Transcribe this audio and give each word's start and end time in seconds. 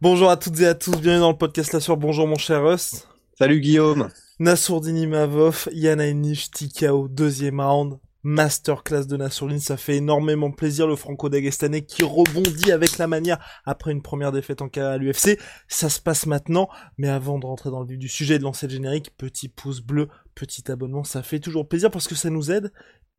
Bonjour 0.00 0.30
à 0.30 0.36
toutes 0.36 0.60
et 0.60 0.66
à 0.66 0.76
tous, 0.76 0.92
bienvenue 0.92 1.22
dans 1.22 1.32
le 1.32 1.36
podcast 1.36 1.72
La 1.72 1.80
Sur. 1.80 1.96
Bonjour 1.96 2.28
mon 2.28 2.36
cher 2.36 2.62
Russ. 2.62 3.08
Salut 3.36 3.60
Guillaume. 3.60 4.10
Nassourdini 4.38 5.08
Mavov, 5.08 5.68
Yana 5.72 6.06
Inish, 6.06 6.52
Tikao, 6.52 7.08
deuxième 7.08 7.60
round. 7.60 7.98
Masterclass 8.22 9.06
de 9.06 9.16
Nassourdine, 9.16 9.58
ça 9.58 9.76
fait 9.76 9.96
énormément 9.96 10.52
plaisir 10.52 10.86
le 10.86 10.94
franco-dagestanais 10.94 11.82
qui 11.82 12.04
rebondit 12.04 12.70
avec 12.70 12.96
la 12.98 13.08
manière 13.08 13.44
après 13.64 13.90
une 13.90 14.00
première 14.00 14.30
défaite 14.30 14.62
en 14.62 14.68
cas 14.68 14.92
à 14.92 14.98
l'UFC. 14.98 15.36
Ça 15.66 15.88
se 15.88 16.00
passe 16.00 16.26
maintenant, 16.26 16.68
mais 16.96 17.08
avant 17.08 17.40
de 17.40 17.46
rentrer 17.46 17.70
dans 17.70 17.80
le 17.80 17.88
vif 17.88 17.98
du 17.98 18.08
sujet 18.08 18.36
et 18.36 18.38
de 18.38 18.44
lancer 18.44 18.68
le 18.68 18.74
générique, 18.74 19.16
petit 19.16 19.48
pouce 19.48 19.80
bleu, 19.80 20.06
petit 20.36 20.70
abonnement, 20.70 21.02
ça 21.02 21.24
fait 21.24 21.40
toujours 21.40 21.66
plaisir 21.66 21.90
parce 21.90 22.06
que 22.06 22.14
ça 22.14 22.30
nous 22.30 22.52
aide 22.52 22.72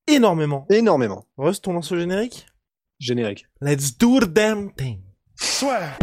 énormément. 0.07 0.65
Énormément. 0.69 1.25
Rust, 1.35 1.67
on 1.67 1.73
lance 1.73 1.91
le 1.91 1.99
générique? 1.99 2.45
Générique. 2.99 3.47
Let's 3.59 3.97
do 3.97 4.21
the 4.21 4.31
damn 4.31 4.73
thing. 4.73 5.01
Soit. 5.35 5.97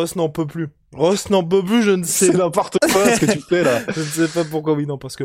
Ross 0.00 0.16
n'en 0.16 0.30
peut 0.30 0.46
plus. 0.46 0.68
Ross 0.94 1.28
n'en 1.28 1.44
peut 1.44 1.62
plus, 1.62 1.82
je 1.82 1.90
ne 1.90 2.04
sais 2.04 2.26
C'est 2.26 2.38
n'importe 2.38 2.78
quoi 2.90 3.14
ce 3.14 3.20
que 3.20 3.30
tu 3.30 3.40
fais 3.40 3.62
là. 3.62 3.80
je 3.94 4.00
ne 4.00 4.04
sais 4.04 4.28
pas 4.28 4.48
pourquoi, 4.48 4.72
oui, 4.72 4.86
non, 4.86 4.96
parce 4.96 5.14
que 5.14 5.24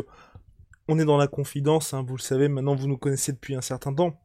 on 0.86 0.98
est 0.98 1.06
dans 1.06 1.16
la 1.16 1.28
confidence, 1.28 1.94
hein, 1.94 2.04
vous 2.06 2.16
le 2.16 2.22
savez, 2.22 2.48
maintenant 2.48 2.74
vous 2.74 2.86
nous 2.86 2.98
connaissez 2.98 3.32
depuis 3.32 3.54
un 3.54 3.62
certain 3.62 3.94
temps. 3.94 4.20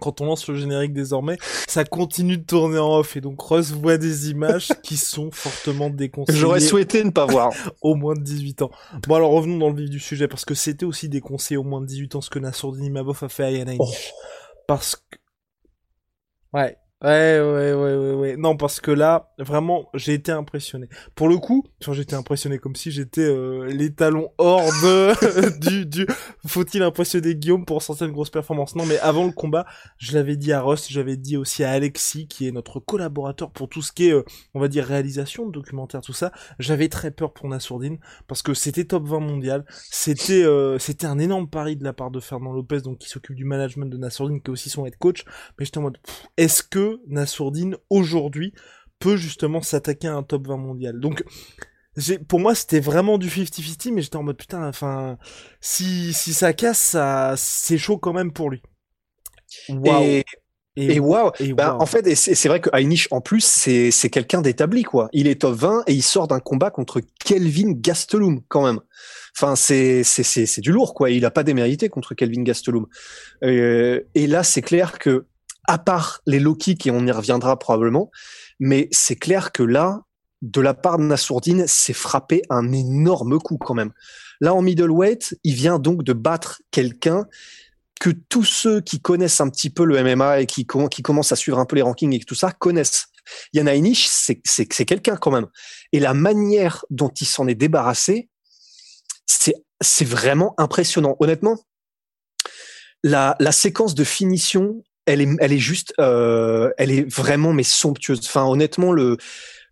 Quand 0.00 0.22
on 0.22 0.24
lance 0.24 0.48
le 0.48 0.54
générique 0.54 0.94
désormais, 0.94 1.36
ça 1.68 1.84
continue 1.84 2.38
de 2.38 2.44
tourner 2.44 2.78
en 2.78 2.96
off 2.96 3.14
et 3.16 3.20
donc 3.20 3.38
Ross 3.42 3.72
voit 3.72 3.98
des 3.98 4.30
images 4.30 4.68
qui 4.82 4.96
sont 4.96 5.30
fortement 5.30 5.90
déconseillées. 5.90 6.38
J'aurais 6.38 6.60
souhaité 6.60 7.04
ne 7.04 7.10
pas 7.10 7.26
voir. 7.26 7.52
au 7.82 7.94
moins 7.94 8.14
de 8.14 8.22
18 8.22 8.62
ans. 8.62 8.70
Bon 9.06 9.16
alors 9.16 9.32
revenons 9.32 9.58
dans 9.58 9.68
le 9.68 9.76
vif 9.76 9.90
du 9.90 10.00
sujet 10.00 10.26
parce 10.26 10.46
que 10.46 10.54
c'était 10.54 10.86
aussi 10.86 11.10
déconseillé 11.10 11.58
au 11.58 11.64
moins 11.64 11.82
de 11.82 11.86
18 11.86 12.14
ans 12.14 12.20
ce 12.22 12.30
que 12.30 12.38
Nassourdini 12.38 12.88
Mabov 12.88 13.22
a 13.22 13.28
fait 13.28 13.44
à 13.44 13.50
Yana 13.50 13.74
Oh. 13.78 13.90
Parce 14.66 14.96
que... 14.96 15.18
Ouais, 16.54 16.78
Ouais, 17.02 17.40
ouais, 17.40 17.72
ouais, 17.72 17.94
ouais, 17.96 18.12
ouais. 18.12 18.36
Non, 18.36 18.58
parce 18.58 18.78
que 18.78 18.90
là, 18.90 19.32
vraiment, 19.38 19.88
j'ai 19.94 20.12
été 20.12 20.32
impressionné. 20.32 20.86
Pour 21.14 21.30
le 21.30 21.38
coup, 21.38 21.64
j'étais 21.92 22.14
impressionné 22.14 22.58
comme 22.58 22.76
si 22.76 22.90
j'étais 22.90 23.22
euh, 23.22 23.64
les 23.64 23.94
talons 23.94 24.28
hors 24.36 24.66
de 24.82 25.58
du 25.60 25.86
du. 25.86 26.06
Faut-il 26.46 26.82
impressionner 26.82 27.34
Guillaume 27.34 27.64
pour 27.64 27.82
sortir 27.82 28.06
une 28.06 28.12
grosse 28.12 28.28
performance 28.28 28.76
Non, 28.76 28.84
mais 28.84 28.98
avant 28.98 29.24
le 29.24 29.32
combat, 29.32 29.64
je 29.96 30.12
l'avais 30.12 30.36
dit 30.36 30.52
à 30.52 30.60
Ross, 30.60 30.88
j'avais 30.90 31.16
dit 31.16 31.38
aussi 31.38 31.64
à 31.64 31.70
Alexis, 31.70 32.28
qui 32.28 32.46
est 32.46 32.52
notre 32.52 32.80
collaborateur 32.80 33.50
pour 33.50 33.70
tout 33.70 33.80
ce 33.80 33.92
qui 33.92 34.08
est, 34.08 34.12
euh, 34.12 34.22
on 34.52 34.60
va 34.60 34.68
dire, 34.68 34.84
réalisation, 34.84 35.48
documentaire, 35.48 36.02
tout 36.02 36.12
ça. 36.12 36.32
J'avais 36.58 36.90
très 36.90 37.10
peur 37.10 37.32
pour 37.32 37.48
Nassourdine 37.48 37.98
parce 38.26 38.42
que 38.42 38.52
c'était 38.52 38.84
top 38.84 39.06
20 39.06 39.20
mondial. 39.20 39.64
C'était 39.90 40.42
euh, 40.44 40.78
c'était 40.78 41.06
un 41.06 41.18
énorme 41.18 41.48
pari 41.48 41.76
de 41.76 41.84
la 41.84 41.94
part 41.94 42.10
de 42.10 42.20
Fernand 42.20 42.52
Lopez, 42.52 42.82
donc 42.82 42.98
qui 42.98 43.08
s'occupe 43.08 43.36
du 43.36 43.46
management 43.46 43.86
de 43.86 43.96
Nassourdine, 43.96 44.42
qui 44.42 44.50
est 44.50 44.52
aussi 44.52 44.68
son 44.68 44.84
head 44.84 44.98
coach. 44.98 45.24
Mais 45.58 45.64
j'étais 45.64 45.78
en 45.78 45.82
mode, 45.82 45.96
est-ce 46.36 46.62
que 46.62 46.89
Nassourdine 47.06 47.76
aujourd'hui 47.88 48.52
peut 48.98 49.16
justement 49.16 49.62
s'attaquer 49.62 50.08
à 50.08 50.14
un 50.14 50.22
top 50.22 50.46
20 50.48 50.56
mondial. 50.56 51.00
Donc 51.00 51.24
pour 52.28 52.40
moi 52.40 52.54
c'était 52.54 52.80
vraiment 52.80 53.18
du 53.18 53.28
50-50 53.28 53.92
mais 53.92 54.02
j'étais 54.02 54.16
en 54.16 54.22
mode 54.22 54.36
putain 54.36 54.66
enfin 54.68 55.18
si 55.60 56.12
si 56.12 56.32
ça 56.32 56.52
casse 56.52 56.78
ça 56.78 57.34
c'est 57.36 57.78
chaud 57.78 57.98
quand 57.98 58.12
même 58.12 58.32
pour 58.32 58.50
lui. 58.50 58.62
Et, 59.84 60.24
et 60.76 61.00
waouh. 61.00 61.32
et 61.40 61.52
Bah, 61.52 61.76
en 61.78 61.86
fait, 61.86 62.14
c'est 62.14 62.48
vrai 62.48 62.60
que 62.60 62.70
Heinisch, 62.72 63.08
en 63.10 63.20
plus, 63.20 63.44
c'est 63.44 63.90
c'est 63.90 64.08
quelqu'un 64.08 64.40
d'établi, 64.40 64.84
quoi. 64.84 65.08
Il 65.12 65.26
est 65.26 65.40
top 65.40 65.56
20 65.56 65.82
et 65.86 65.92
il 65.92 66.02
sort 66.02 66.28
d'un 66.28 66.40
combat 66.40 66.70
contre 66.70 67.00
Kelvin 67.24 67.72
Gastelum, 67.74 68.40
quand 68.48 68.64
même. 68.64 68.80
Enfin, 69.36 69.56
c'est 69.56 70.04
c'est 70.04 70.22
c'est 70.22 70.46
c'est 70.46 70.60
du 70.60 70.72
lourd, 70.72 70.94
quoi. 70.94 71.10
Il 71.10 71.24
a 71.24 71.30
pas 71.30 71.42
démérité 71.42 71.88
contre 71.88 72.14
Kelvin 72.14 72.42
Gastelum. 72.42 72.86
Euh, 73.42 74.00
et 74.14 74.26
là, 74.26 74.44
c'est 74.44 74.62
clair 74.62 74.98
que, 74.98 75.26
à 75.70 75.78
part 75.78 76.20
les 76.26 76.42
kicks, 76.58 76.88
et 76.88 76.90
on 76.90 77.06
y 77.06 77.12
reviendra 77.12 77.56
probablement, 77.56 78.10
mais 78.58 78.88
c'est 78.90 79.14
clair 79.14 79.52
que 79.52 79.62
là, 79.62 80.00
de 80.42 80.60
la 80.60 80.74
part 80.74 80.98
de 80.98 81.04
Nassourdine, 81.04 81.64
c'est 81.68 81.92
frappé 81.92 82.42
un 82.50 82.72
énorme 82.72 83.38
coup 83.38 83.56
quand 83.56 83.74
même. 83.74 83.92
Là, 84.40 84.52
en 84.52 84.62
middleweight, 84.62 85.38
il 85.44 85.54
vient 85.54 85.78
donc 85.78 86.02
de 86.02 86.12
battre 86.12 86.60
quelqu'un 86.72 87.24
que 88.00 88.10
tous 88.10 88.42
ceux 88.42 88.80
qui 88.80 89.00
connaissent 89.00 89.40
un 89.40 89.48
petit 89.48 89.70
peu 89.70 89.84
le 89.84 90.02
MMA 90.02 90.40
et 90.40 90.46
qui, 90.46 90.66
com- 90.66 90.88
qui 90.88 91.02
commencent 91.02 91.30
à 91.30 91.36
suivre 91.36 91.60
un 91.60 91.66
peu 91.66 91.76
les 91.76 91.82
rankings 91.82 92.14
et 92.14 92.18
tout 92.18 92.34
ça 92.34 92.50
connaissent. 92.50 93.06
Yana 93.52 93.76
Inish, 93.76 94.08
c'est 94.08 94.84
quelqu'un 94.84 95.14
quand 95.14 95.30
même. 95.30 95.46
Et 95.92 96.00
la 96.00 96.14
manière 96.14 96.84
dont 96.90 97.10
il 97.10 97.26
s'en 97.26 97.46
est 97.46 97.54
débarrassé, 97.54 98.28
c'est 99.24 99.54
c'est 99.80 100.04
vraiment 100.04 100.54
impressionnant. 100.58 101.16
Honnêtement, 101.20 101.58
la 103.04 103.36
la 103.38 103.52
séquence 103.52 103.94
de 103.94 104.02
finition, 104.02 104.82
elle 105.06 105.20
est 105.20 105.28
elle 105.40 105.52
est 105.52 105.58
juste, 105.58 105.94
euh, 105.98 106.70
elle 106.78 106.90
est 106.90 107.08
vraiment 107.12 107.52
mais 107.52 107.62
somptueuse. 107.62 108.20
Enfin, 108.24 108.44
honnêtement, 108.44 108.92
le 108.92 109.16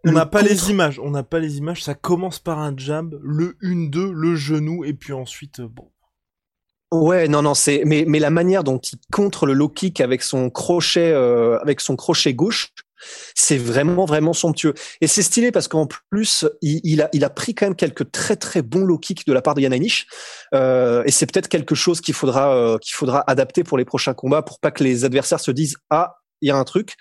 on 0.04 0.12
n'a 0.12 0.26
pas 0.26 0.42
les 0.42 0.70
images, 0.70 0.98
on 1.00 1.10
n'a 1.10 1.22
pas 1.22 1.38
les 1.38 1.58
images, 1.58 1.82
ça 1.82 1.94
commence 1.94 2.38
par 2.38 2.60
un 2.60 2.74
jab, 2.76 3.18
le 3.22 3.56
1-2, 3.62 4.10
le 4.12 4.36
genou, 4.36 4.84
et 4.84 4.94
puis 4.94 5.12
ensuite, 5.12 5.60
euh, 5.60 5.68
bon. 5.68 5.90
Ouais, 6.92 7.28
non, 7.28 7.42
non, 7.42 7.52
c'est 7.54 7.82
mais 7.84 8.04
mais 8.06 8.18
la 8.18 8.30
manière 8.30 8.64
dont 8.64 8.78
il 8.78 8.98
contre 9.12 9.44
le 9.44 9.52
low 9.52 9.68
kick 9.68 10.00
avec 10.00 10.22
son 10.22 10.48
crochet 10.48 11.12
euh, 11.12 11.58
avec 11.58 11.80
son 11.80 11.96
crochet 11.96 12.32
gauche, 12.32 12.72
c'est 13.34 13.59
vraiment 13.59 14.04
vraiment 14.04 14.32
somptueux. 14.32 14.75
Et 15.00 15.06
c'est 15.06 15.22
stylé 15.22 15.53
parce 15.53 15.69
qu'en 15.69 15.86
plus 16.10 16.47
il, 16.62 17.03
a 17.03 17.09
il 17.12 17.25
a 17.25 17.31
pris 17.31 17.54
quand 17.54 17.66
même 17.66 17.76
quelques 17.76 18.10
très 18.10 18.36
très 18.36 18.62
bons 18.62 18.84
low 18.84 18.98
kicks 18.98 19.26
de 19.26 19.32
la 19.32 19.42
part 19.42 19.54
de 19.54 19.60
Yananish. 19.60 20.06
Euh, 20.54 21.03
et 21.06 21.10
c'est 21.10 21.31
peut-être 21.31 21.48
quelque 21.48 21.75
chose 21.75 22.00
qu'il 22.00 22.14
faudra 22.14 22.54
euh, 22.54 22.78
qu'il 22.78 22.94
faudra 22.94 23.25
adapter 23.26 23.64
pour 23.64 23.78
les 23.78 23.84
prochains 23.84 24.14
combats 24.14 24.42
pour 24.42 24.60
pas 24.60 24.70
que 24.70 24.84
les 24.84 25.04
adversaires 25.04 25.41
se 25.41 25.50
disent 25.50 25.76
ah 25.91 26.16
il 26.41 26.48
y 26.48 26.50
a 26.50 26.56
un 26.56 26.64
truc. 26.64 26.94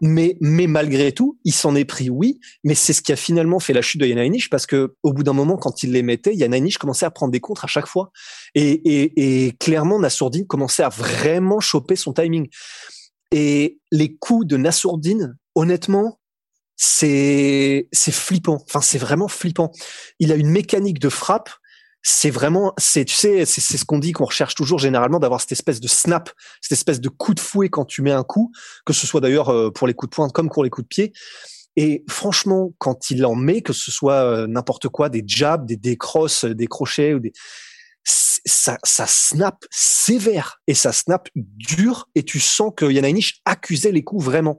Mais 0.00 0.36
mais 0.40 0.68
malgré 0.68 1.10
tout, 1.10 1.38
il 1.44 1.52
s'en 1.52 1.74
est 1.74 1.84
pris 1.84 2.08
oui, 2.08 2.38
mais 2.62 2.76
c'est 2.76 2.92
ce 2.92 3.02
qui 3.02 3.12
a 3.12 3.16
finalement 3.16 3.58
fait 3.58 3.72
la 3.72 3.82
chute 3.82 4.00
de 4.00 4.06
Yananish 4.06 4.48
parce 4.48 4.64
que 4.64 4.94
au 5.02 5.12
bout 5.12 5.24
d'un 5.24 5.32
moment 5.32 5.56
quand 5.56 5.82
il 5.82 5.90
les 5.90 6.02
mettait, 6.02 6.34
Yananish 6.34 6.78
commençait 6.78 7.06
à 7.06 7.10
prendre 7.10 7.32
des 7.32 7.40
contres 7.40 7.64
à 7.64 7.68
chaque 7.68 7.88
fois. 7.88 8.12
Et, 8.54 8.70
et, 8.70 9.46
et 9.46 9.52
clairement, 9.52 9.98
Nassourdine 9.98 10.46
commençait 10.46 10.84
à 10.84 10.88
vraiment 10.88 11.58
choper 11.58 11.96
son 11.96 12.12
timing. 12.12 12.48
Et 13.30 13.78
les 13.90 14.16
coups 14.16 14.46
de 14.46 14.56
Nassourdine, 14.56 15.36
honnêtement, 15.54 16.18
c'est 16.76 17.88
c'est 17.92 18.12
flippant. 18.12 18.62
Enfin, 18.66 18.80
c'est 18.80 18.98
vraiment 18.98 19.28
flippant. 19.28 19.72
Il 20.18 20.32
a 20.32 20.36
une 20.36 20.48
mécanique 20.48 20.98
de 20.98 21.08
frappe. 21.08 21.50
C'est 22.02 22.30
vraiment, 22.30 22.72
c'est 22.78 23.04
tu 23.04 23.14
sais, 23.14 23.44
c'est 23.44 23.60
ce 23.60 23.84
qu'on 23.84 23.98
dit 23.98 24.12
qu'on 24.12 24.24
recherche 24.24 24.54
toujours 24.54 24.78
généralement 24.78 25.18
d'avoir 25.18 25.40
cette 25.40 25.52
espèce 25.52 25.80
de 25.80 25.88
snap, 25.88 26.30
cette 26.60 26.72
espèce 26.72 27.00
de 27.00 27.08
coup 27.08 27.34
de 27.34 27.40
fouet 27.40 27.68
quand 27.68 27.84
tu 27.84 28.02
mets 28.02 28.12
un 28.12 28.22
coup, 28.22 28.52
que 28.86 28.92
ce 28.92 29.06
soit 29.06 29.20
d'ailleurs 29.20 29.48
euh, 29.48 29.70
pour 29.70 29.88
les 29.88 29.94
coups 29.94 30.10
de 30.10 30.14
poing 30.14 30.28
comme 30.30 30.48
pour 30.48 30.62
les 30.62 30.70
coups 30.70 30.84
de 30.84 30.88
pied. 30.88 31.12
Et 31.76 32.04
franchement, 32.08 32.72
quand 32.78 33.10
il 33.10 33.26
en 33.26 33.34
met, 33.34 33.62
que 33.62 33.72
ce 33.72 33.90
soit 33.90 34.22
euh, 34.22 34.46
n'importe 34.46 34.88
quoi, 34.88 35.08
des 35.08 35.24
jabs, 35.26 35.66
des 35.66 35.76
décrosses, 35.76 36.44
des 36.44 36.66
crochets 36.68 37.14
ou 37.14 37.20
des, 37.20 37.32
ça, 38.10 38.78
ça 38.84 39.06
snap 39.06 39.64
sévère 39.70 40.60
et 40.66 40.74
ça 40.74 40.92
snap 40.92 41.28
dur 41.34 42.08
et 42.14 42.22
tu 42.22 42.40
sens 42.40 42.72
que 42.76 42.86
Yananish 42.90 43.40
accusait 43.44 43.92
les 43.92 44.02
coups 44.02 44.24
vraiment. 44.24 44.58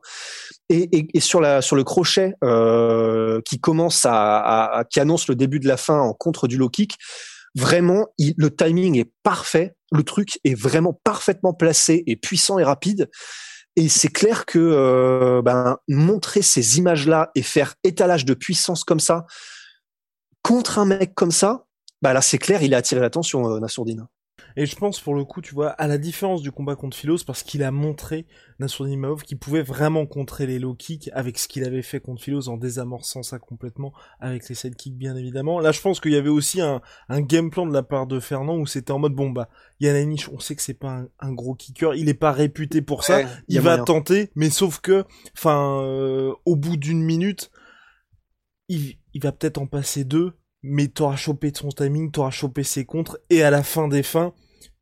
Et, 0.70 0.90
et, 0.96 1.08
et 1.14 1.20
sur 1.20 1.42
la 1.42 1.62
sur 1.62 1.76
le 1.76 1.84
crochet 1.84 2.34
euh, 2.44 3.42
qui 3.46 3.60
commence 3.60 4.06
à, 4.06 4.78
à- 4.80 4.84
qui 4.86 5.00
annonce 5.00 5.28
le 5.28 5.36
début 5.36 5.60
de 5.60 5.68
la 5.68 5.78
fin 5.78 6.00
en 6.00 6.14
contre 6.14 6.48
du 6.48 6.58
low 6.58 6.70
kick, 6.70 6.96
vraiment 7.56 8.08
le 8.20 8.50
timing 8.56 8.98
est 9.00 9.12
parfait, 9.24 9.74
le 9.92 10.04
truc 10.04 10.40
est 10.44 10.54
vraiment 10.54 11.00
parfaitement 11.04 11.54
placé 11.54 12.04
et 12.06 12.16
puissant 12.16 12.60
et 12.60 12.64
rapide. 12.64 13.10
Et 13.76 13.88
c'est 13.90 14.10
clair 14.10 14.46
que 14.46 14.60
euh, 14.60 15.42
ben, 15.42 15.78
montrer 15.88 16.42
ces 16.42 16.78
images-là 16.78 17.32
et 17.34 17.42
faire 17.42 17.76
étalage 17.84 18.26
de 18.26 18.34
puissance 18.34 18.84
comme 18.84 19.00
ça 19.00 19.26
contre 20.44 20.80
un 20.80 20.86
mec 20.86 21.14
comme 21.16 21.32
ça, 21.32 21.66
bah 22.02 22.14
là 22.14 22.22
c'est 22.22 22.38
clair, 22.38 22.64
il 22.64 22.74
a 22.74 22.78
attiré 22.78 23.02
l'attention 23.02 23.50
euh, 23.50 23.60
Nassourdine. 23.60 24.08
Et 24.56 24.66
je 24.66 24.76
pense 24.76 25.00
pour 25.00 25.16
le 25.16 25.24
coup, 25.24 25.42
tu 25.42 25.54
vois, 25.54 25.70
à 25.70 25.88
la 25.88 25.98
différence 25.98 26.42
du 26.42 26.52
combat 26.52 26.76
contre 26.76 26.98
Philos, 26.98 27.20
parce 27.26 27.44
qu'il 27.44 27.64
a 27.64 27.72
montré 27.72 28.26
Nassourdinimov 28.60 29.24
qu'il 29.24 29.38
pouvait 29.38 29.62
vraiment 29.62 30.06
contrer 30.06 30.48
les 30.48 30.60
low 30.60 30.74
kicks 30.74 31.10
avec 31.14 31.38
ce 31.38 31.48
qu'il 31.48 31.64
avait 31.64 31.82
fait 31.82 32.00
contre 32.00 32.22
Philos 32.22 32.50
en 32.50 32.58
désamorçant 32.58 33.24
ça 33.24 33.40
complètement 33.40 33.94
avec 34.20 34.48
les 34.50 34.56
sidekicks 34.56 34.98
bien 34.98 35.16
évidemment. 35.16 35.60
Là, 35.60 35.72
je 35.72 35.82
pense 35.82 36.00
qu'il 36.00 36.12
y 36.12 36.18
avait 36.18 36.30
aussi 36.30 36.62
un, 36.62 36.82
un 37.10 37.22
game 37.22 37.50
plan 37.50 37.66
de 37.66 37.74
la 37.74 37.84
part 37.84 38.08
de 38.08 38.20
Fernand 38.20 38.58
où 38.58 38.66
c'était 38.66 38.92
en 38.92 39.00
mode 39.00 39.14
bon 39.14 39.30
bah 39.30 39.50
Yananish, 39.80 40.30
on 40.30 40.40
sait 40.40 40.56
que 40.56 40.62
c'est 40.62 40.74
pas 40.74 41.04
un, 41.20 41.34
gros 41.34 41.56
kicker, 41.56 41.94
il 41.96 42.10
est 42.10 42.14
pas 42.14 42.32
réputé 42.32 42.82
pour 42.82 43.04
ça, 43.04 43.22
il 43.48 43.62
va 43.62 43.78
tenter, 43.78 44.32
mais 44.36 44.50
sauf 44.50 44.80
que, 44.80 45.06
enfin, 45.38 45.82
euh, 45.84 46.34
au 46.46 46.56
bout 46.56 46.76
d'une 46.76 47.02
minute, 47.02 47.50
il, 48.68 48.98
il 49.14 49.22
va 49.22 49.32
peut-être 49.32 49.58
en 49.58 49.68
passer 49.68 50.04
deux, 50.04 50.34
mais 50.64 50.88
t'auras 50.88 51.16
chopé 51.16 51.52
son 51.54 51.70
timing, 51.70 52.12
t'auras 52.12 52.32
chopé 52.32 52.64
ses 52.64 52.86
contres, 52.86 53.18
et 53.30 53.44
à 53.44 53.52
la 53.52 53.64
fin 53.64 53.88
des 53.88 54.04
fins, 54.04 54.34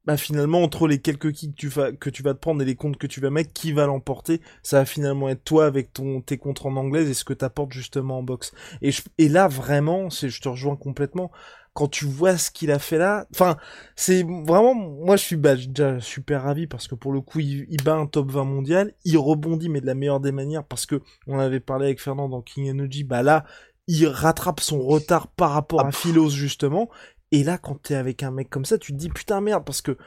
bah 0.07 0.15
finalement 0.15 0.63
entre 0.63 0.87
les 0.87 0.99
quelques 1.01 1.33
kicks 1.33 1.53
que 1.53 1.59
tu 1.59 1.67
vas 1.67 1.91
que 1.91 2.09
tu 2.09 2.23
vas 2.23 2.33
te 2.33 2.39
prendre 2.39 2.61
et 2.61 2.65
les 2.65 2.75
contres 2.75 2.97
que 2.97 3.07
tu 3.07 3.19
vas 3.19 3.29
mettre, 3.29 3.51
qui 3.51 3.73
va 3.73 3.85
l'emporter? 3.85 4.41
Ça 4.63 4.79
va 4.79 4.85
finalement 4.85 5.27
être 5.27 5.43
toi 5.43 5.65
avec 5.65 5.91
ton 5.91 6.21
tes 6.21 6.37
contres 6.37 6.65
en 6.65 6.77
anglaise 6.77 7.09
et 7.09 7.13
ce 7.13 7.25
que 7.25 7.33
t'apportes 7.33 7.73
justement 7.73 8.19
en 8.19 8.23
boxe. 8.23 8.53
Et 8.81 8.91
et 9.17 9.27
là 9.27 9.49
vraiment, 9.49 10.09
c'est 10.09 10.29
je 10.29 10.41
te 10.41 10.47
rejoins 10.47 10.77
complètement. 10.77 11.29
Quand 11.73 11.89
tu 11.89 12.05
vois 12.05 12.37
ce 12.37 12.49
qu'il 12.51 12.71
a 12.71 12.79
fait 12.79 12.97
là, 12.97 13.27
enfin 13.35 13.57
c'est 13.97 14.23
vraiment 14.23 14.73
moi 14.73 15.17
je 15.17 15.23
suis 15.23 15.35
bah, 15.35 15.55
déjà 15.57 15.99
super 15.99 16.43
ravi 16.43 16.67
parce 16.67 16.87
que 16.87 16.95
pour 16.95 17.11
le 17.11 17.19
coup 17.21 17.39
il, 17.41 17.67
il, 17.69 17.83
bat 17.83 17.95
un 17.95 18.07
top 18.07 18.31
20 18.31 18.45
mondial, 18.45 18.93
il 19.03 19.17
rebondit 19.17 19.69
mais 19.69 19.81
de 19.81 19.85
la 19.85 19.93
meilleure 19.93 20.21
des 20.21 20.31
manières 20.31 20.63
parce 20.63 20.85
que 20.85 21.01
on 21.27 21.37
avait 21.37 21.59
parlé 21.59 21.87
avec 21.87 22.01
Fernand 22.01 22.29
dans 22.29 22.41
King 22.41 22.71
Energy, 22.71 23.03
bah 23.03 23.23
là 23.23 23.45
il 23.87 24.07
rattrape 24.07 24.59
son 24.59 24.79
retard 24.79 25.27
par 25.27 25.51
rapport 25.51 25.85
à 25.85 25.91
Philos 25.91 26.29
justement. 26.29 26.89
Et 27.31 27.43
là, 27.43 27.57
quand 27.57 27.81
t'es 27.81 27.95
avec 27.95 28.23
un 28.23 28.31
mec 28.31 28.49
comme 28.49 28.65
ça, 28.65 28.77
tu 28.77 28.93
te 28.93 28.97
dis 28.97 29.09
putain 29.09 29.41
merde 29.41 29.65
parce 29.65 29.81
que 29.81 29.97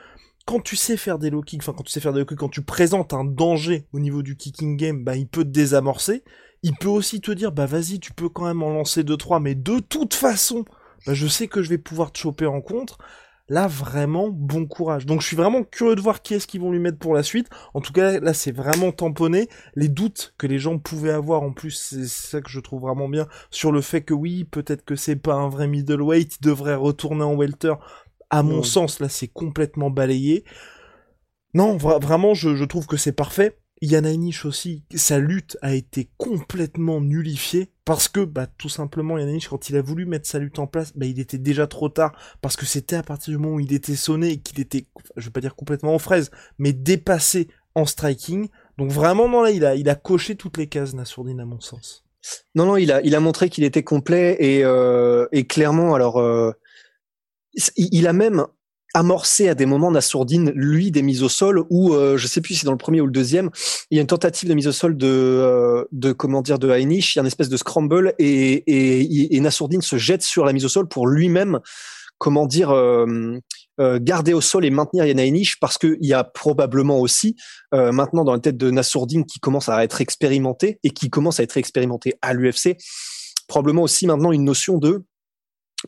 quand 0.46 0.60
tu 0.60 0.76
sais 0.76 0.96
faire 0.96 1.18
des 1.18 1.30
low 1.30 1.42
kicks, 1.42 1.62
enfin 1.62 1.72
quand 1.76 1.84
tu 1.84 1.92
sais 1.92 2.00
faire 2.00 2.12
des 2.12 2.20
low 2.20 2.26
kicks, 2.26 2.38
quand 2.38 2.48
tu 2.48 2.62
présentes 2.62 3.12
un 3.12 3.24
danger 3.24 3.86
au 3.92 4.00
niveau 4.00 4.22
du 4.22 4.36
kicking 4.36 4.76
game, 4.76 5.04
bah 5.04 5.16
il 5.16 5.28
peut 5.28 5.44
te 5.44 5.50
désamorcer. 5.50 6.24
Il 6.62 6.76
peut 6.76 6.88
aussi 6.88 7.20
te 7.20 7.30
dire 7.30 7.52
bah 7.52 7.66
vas-y, 7.66 8.00
tu 8.00 8.12
peux 8.12 8.28
quand 8.28 8.44
même 8.44 8.62
en 8.62 8.70
lancer 8.70 9.04
deux 9.04 9.16
trois, 9.16 9.40
mais 9.40 9.54
de 9.54 9.78
toute 9.78 10.14
façon, 10.14 10.64
bah 11.06 11.14
je 11.14 11.26
sais 11.26 11.48
que 11.48 11.62
je 11.62 11.68
vais 11.70 11.78
pouvoir 11.78 12.12
te 12.12 12.18
choper 12.18 12.46
en 12.46 12.60
contre. 12.60 12.98
Là, 13.50 13.66
vraiment, 13.66 14.28
bon 14.30 14.64
courage. 14.64 15.06
Donc, 15.06 15.22
je 15.22 15.26
suis 15.26 15.36
vraiment 15.36 15.64
curieux 15.64 15.96
de 15.96 16.00
voir 16.00 16.22
qui 16.22 16.34
est-ce 16.34 16.46
qu'ils 16.46 16.60
vont 16.60 16.70
lui 16.70 16.78
mettre 16.78 16.98
pour 16.98 17.14
la 17.14 17.24
suite. 17.24 17.48
En 17.74 17.80
tout 17.80 17.92
cas, 17.92 18.20
là, 18.20 18.32
c'est 18.32 18.52
vraiment 18.52 18.92
tamponné. 18.92 19.48
Les 19.74 19.88
doutes 19.88 20.34
que 20.38 20.46
les 20.46 20.60
gens 20.60 20.78
pouvaient 20.78 21.10
avoir, 21.10 21.42
en 21.42 21.52
plus, 21.52 21.72
c'est 21.72 22.06
ça 22.06 22.40
que 22.40 22.48
je 22.48 22.60
trouve 22.60 22.82
vraiment 22.82 23.08
bien, 23.08 23.26
sur 23.50 23.72
le 23.72 23.80
fait 23.80 24.02
que 24.02 24.14
oui, 24.14 24.44
peut-être 24.44 24.84
que 24.84 24.94
c'est 24.94 25.16
pas 25.16 25.34
un 25.34 25.48
vrai 25.48 25.66
middleweight, 25.66 26.36
il 26.40 26.44
devrait 26.46 26.76
retourner 26.76 27.24
en 27.24 27.34
welter. 27.34 27.74
À 28.30 28.44
mon 28.44 28.62
sens, 28.62 29.00
là, 29.00 29.08
c'est 29.08 29.26
complètement 29.26 29.90
balayé. 29.90 30.44
Non, 31.52 31.76
vraiment, 31.76 32.34
je, 32.34 32.54
je 32.54 32.64
trouve 32.64 32.86
que 32.86 32.96
c'est 32.96 33.10
parfait. 33.10 33.59
Yananish 33.82 34.44
aussi, 34.44 34.84
sa 34.94 35.18
lutte 35.18 35.56
a 35.62 35.74
été 35.74 36.10
complètement 36.18 37.00
nullifiée 37.00 37.72
parce 37.86 38.08
que, 38.08 38.20
bah, 38.20 38.46
tout 38.46 38.68
simplement, 38.68 39.18
Yananish, 39.18 39.48
quand 39.48 39.70
il 39.70 39.76
a 39.76 39.82
voulu 39.82 40.04
mettre 40.04 40.28
sa 40.28 40.38
lutte 40.38 40.58
en 40.58 40.66
place, 40.66 40.92
bah, 40.94 41.06
il 41.06 41.18
était 41.18 41.38
déjà 41.38 41.66
trop 41.66 41.88
tard 41.88 42.12
parce 42.42 42.56
que 42.56 42.66
c'était 42.66 42.96
à 42.96 43.02
partir 43.02 43.32
du 43.32 43.38
moment 43.38 43.56
où 43.56 43.60
il 43.60 43.72
était 43.72 43.96
sonné 43.96 44.32
et 44.32 44.40
qu'il 44.40 44.60
était, 44.60 44.86
je 45.16 45.26
vais 45.26 45.30
pas 45.30 45.40
dire 45.40 45.56
complètement 45.56 45.94
en 45.94 45.98
fraise, 45.98 46.30
mais 46.58 46.72
dépassé 46.72 47.48
en 47.74 47.86
striking. 47.86 48.48
Donc 48.76 48.90
vraiment, 48.90 49.28
non, 49.28 49.42
là, 49.42 49.50
il 49.50 49.64
a, 49.64 49.74
il 49.74 49.88
a 49.88 49.94
coché 49.94 50.36
toutes 50.36 50.58
les 50.58 50.66
cases, 50.66 50.94
Nassourdine, 50.94 51.40
à 51.40 51.46
mon 51.46 51.60
sens. 51.60 52.04
Non, 52.54 52.66
non, 52.66 52.76
il 52.76 52.92
a, 52.92 53.00
il 53.00 53.14
a 53.14 53.20
montré 53.20 53.48
qu'il 53.48 53.64
était 53.64 53.82
complet 53.82 54.36
et, 54.40 54.62
euh, 54.62 55.26
et 55.32 55.46
clairement, 55.46 55.94
alors, 55.94 56.18
euh, 56.20 56.52
il 57.76 58.06
a 58.06 58.12
même 58.12 58.46
amorcé 58.94 59.48
à 59.48 59.54
des 59.54 59.66
moments 59.66 59.92
d'assourdine 59.92 60.50
lui 60.54 60.90
des 60.90 61.02
mises 61.02 61.22
au 61.22 61.28
sol 61.28 61.64
ou 61.70 61.94
euh, 61.94 62.16
je 62.16 62.26
sais 62.26 62.40
plus 62.40 62.54
si 62.54 62.64
dans 62.64 62.72
le 62.72 62.78
premier 62.78 63.00
ou 63.00 63.06
le 63.06 63.12
deuxième 63.12 63.50
il 63.90 63.96
y 63.96 63.98
a 63.98 64.00
une 64.00 64.06
tentative 64.06 64.48
de 64.48 64.54
mise 64.54 64.66
au 64.66 64.72
sol 64.72 64.96
de 64.96 65.06
euh, 65.06 65.84
de 65.92 66.12
comment 66.12 66.42
dire 66.42 66.58
de 66.58 66.68
Heinisch 66.70 67.14
il 67.14 67.18
y 67.18 67.20
a 67.20 67.22
une 67.22 67.26
espèce 67.26 67.48
de 67.48 67.56
scramble 67.56 68.14
et 68.18 68.52
et, 68.66 69.36
et 69.36 69.40
Nassourdine 69.40 69.82
se 69.82 69.96
jette 69.96 70.22
sur 70.22 70.44
la 70.44 70.52
mise 70.52 70.64
au 70.64 70.68
sol 70.68 70.88
pour 70.88 71.06
lui-même 71.06 71.60
comment 72.18 72.46
dire 72.46 72.70
euh, 72.70 73.38
euh, 73.80 73.98
garder 74.00 74.34
au 74.34 74.40
sol 74.40 74.64
et 74.64 74.70
maintenir 74.70 75.04
Yann 75.04 75.20
Heinisch 75.20 75.58
parce 75.60 75.78
qu'il 75.78 75.98
y 76.00 76.12
a 76.12 76.24
probablement 76.24 76.98
aussi 76.98 77.36
maintenant 77.72 78.24
dans 78.24 78.32
la 78.32 78.40
tête 78.40 78.56
de 78.56 78.70
Nassourdine 78.70 79.24
qui 79.24 79.38
commence 79.38 79.68
à 79.68 79.84
être 79.84 80.00
expérimenté 80.00 80.80
et 80.82 80.90
qui 80.90 81.10
commence 81.10 81.38
à 81.38 81.44
être 81.44 81.56
expérimenté 81.56 82.14
à 82.22 82.34
l'UFC 82.34 82.76
probablement 83.46 83.82
aussi 83.82 84.06
maintenant 84.06 84.32
une 84.32 84.44
notion 84.44 84.78
de 84.78 85.04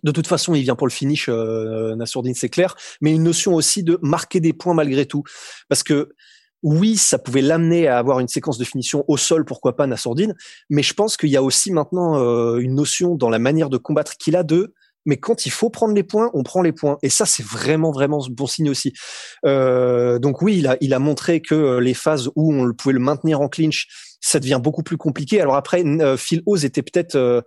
de 0.02 0.10
toute 0.10 0.26
façon, 0.26 0.54
il 0.54 0.62
vient 0.62 0.76
pour 0.76 0.86
le 0.86 0.92
finish, 0.92 1.28
euh, 1.28 1.94
Nassourdine, 1.96 2.34
c'est 2.34 2.48
clair, 2.48 2.76
mais 3.00 3.12
une 3.12 3.22
notion 3.22 3.54
aussi 3.54 3.82
de 3.82 3.98
marquer 4.02 4.40
des 4.40 4.52
points 4.52 4.74
malgré 4.74 5.06
tout. 5.06 5.22
Parce 5.68 5.82
que 5.82 6.10
oui, 6.62 6.96
ça 6.96 7.18
pouvait 7.18 7.42
l'amener 7.42 7.88
à 7.88 7.98
avoir 7.98 8.20
une 8.20 8.28
séquence 8.28 8.56
de 8.56 8.64
finition 8.64 9.04
au 9.08 9.16
sol, 9.16 9.44
pourquoi 9.44 9.74
pas 9.76 9.86
Nassourdine, 9.86 10.34
mais 10.70 10.82
je 10.82 10.94
pense 10.94 11.16
qu'il 11.16 11.30
y 11.30 11.36
a 11.36 11.42
aussi 11.42 11.72
maintenant 11.72 12.18
euh, 12.18 12.58
une 12.58 12.74
notion 12.74 13.16
dans 13.16 13.30
la 13.30 13.38
manière 13.38 13.68
de 13.68 13.78
combattre 13.78 14.16
qu'il 14.16 14.36
a 14.36 14.42
de 14.42 14.72
mais 15.04 15.16
quand 15.16 15.46
il 15.46 15.50
faut 15.50 15.70
prendre 15.70 15.94
les 15.94 16.02
points, 16.02 16.30
on 16.34 16.42
prend 16.42 16.62
les 16.62 16.72
points. 16.72 16.98
Et 17.02 17.08
ça, 17.08 17.26
c'est 17.26 17.44
vraiment, 17.44 17.90
vraiment 17.90 18.24
bon 18.30 18.46
signe 18.46 18.70
aussi. 18.70 18.92
Euh, 19.44 20.18
donc 20.18 20.42
oui, 20.42 20.58
il 20.58 20.66
a, 20.66 20.76
il 20.80 20.94
a 20.94 20.98
montré 20.98 21.40
que 21.40 21.54
euh, 21.54 21.80
les 21.80 21.94
phases 21.94 22.30
où 22.36 22.54
on 22.54 22.72
pouvait 22.72 22.92
le 22.92 23.00
maintenir 23.00 23.40
en 23.40 23.48
clinch, 23.48 23.88
ça 24.20 24.38
devient 24.38 24.60
beaucoup 24.62 24.82
plus 24.82 24.96
compliqué. 24.96 25.40
Alors 25.40 25.56
après, 25.56 25.84
euh, 25.84 26.16
Phil 26.16 26.42
Oz 26.46 26.64
était 26.64 26.82
peut-être 26.82 27.44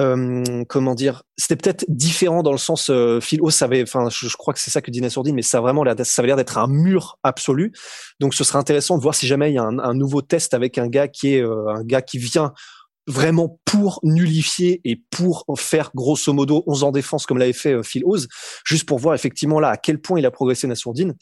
euh, 0.00 0.64
comment 0.68 0.94
dire, 0.94 1.22
c'était 1.36 1.56
peut-être 1.56 1.84
différent 1.88 2.42
dans 2.42 2.52
le 2.52 2.58
sens 2.58 2.90
euh, 2.90 3.20
Phil 3.20 3.40
Phil 3.40 3.52
savait, 3.52 3.82
enfin, 3.82 4.08
je, 4.10 4.34
crois 4.36 4.54
que 4.54 4.60
c'est 4.60 4.70
ça 4.70 4.80
que 4.80 4.90
dit 4.90 5.08
Sourdine, 5.10 5.34
mais 5.34 5.42
ça 5.42 5.58
a 5.58 5.60
vraiment 5.60 5.84
ça 6.04 6.22
avait 6.22 6.28
l'air 6.28 6.36
d'être 6.36 6.58
un 6.58 6.68
mur 6.68 7.18
absolu. 7.22 7.72
Donc, 8.18 8.34
ce 8.34 8.44
serait 8.44 8.58
intéressant 8.58 8.96
de 8.96 9.02
voir 9.02 9.14
si 9.14 9.26
jamais 9.26 9.50
il 9.50 9.54
y 9.54 9.58
a 9.58 9.64
un, 9.64 9.94
nouveau 9.94 10.22
test 10.22 10.54
avec 10.54 10.78
un 10.78 10.88
gars 10.88 11.08
qui 11.08 11.34
est 11.34 11.42
euh, 11.42 11.68
un 11.68 11.84
gars 11.84 12.02
qui 12.02 12.18
vient 12.18 12.52
vraiment 13.06 13.58
pour 13.64 13.98
nullifier 14.04 14.80
et 14.84 15.02
pour 15.10 15.44
faire 15.58 15.90
grosso 15.94 16.32
modo 16.32 16.62
11 16.66 16.84
ans 16.84 16.92
défense 16.92 17.26
comme 17.26 17.38
l'avait 17.38 17.52
fait 17.52 17.82
Phil 17.82 18.02
Oz, 18.04 18.28
juste 18.64 18.86
pour 18.86 18.98
voir 18.98 19.14
effectivement 19.14 19.58
là 19.58 19.70
à 19.70 19.76
quel 19.76 20.00
point 20.00 20.20
il 20.20 20.26
a 20.26 20.30
progressé 20.30 20.66
Nassourdine. 20.66 21.14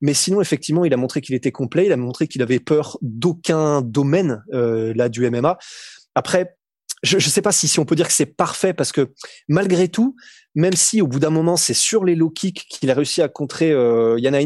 Mais 0.00 0.14
sinon 0.14 0.40
effectivement 0.40 0.84
il 0.84 0.92
a 0.92 0.96
montré 0.96 1.20
qu'il 1.20 1.36
était 1.36 1.52
complet, 1.52 1.86
il 1.86 1.92
a 1.92 1.96
montré 1.96 2.26
qu'il 2.26 2.42
avait 2.42 2.58
peur 2.58 2.98
d'aucun 3.02 3.82
domaine 3.82 4.42
là 4.50 5.08
du 5.08 5.30
MMA. 5.30 5.58
Après 6.16 6.57
je 7.02 7.16
ne 7.16 7.20
sais 7.20 7.42
pas 7.42 7.52
si, 7.52 7.68
si 7.68 7.78
on 7.78 7.84
peut 7.84 7.94
dire 7.94 8.08
que 8.08 8.12
c'est 8.12 8.26
parfait 8.26 8.74
parce 8.74 8.92
que 8.92 9.12
malgré 9.48 9.88
tout, 9.88 10.16
même 10.54 10.74
si 10.74 11.00
au 11.00 11.06
bout 11.06 11.20
d'un 11.20 11.30
moment 11.30 11.56
c'est 11.56 11.74
sur 11.74 12.04
les 12.04 12.14
low 12.14 12.30
kicks 12.30 12.66
qu'il 12.68 12.90
a 12.90 12.94
réussi 12.94 13.22
à 13.22 13.28
contrer 13.28 13.70
euh, 13.72 14.18
Yana 14.18 14.38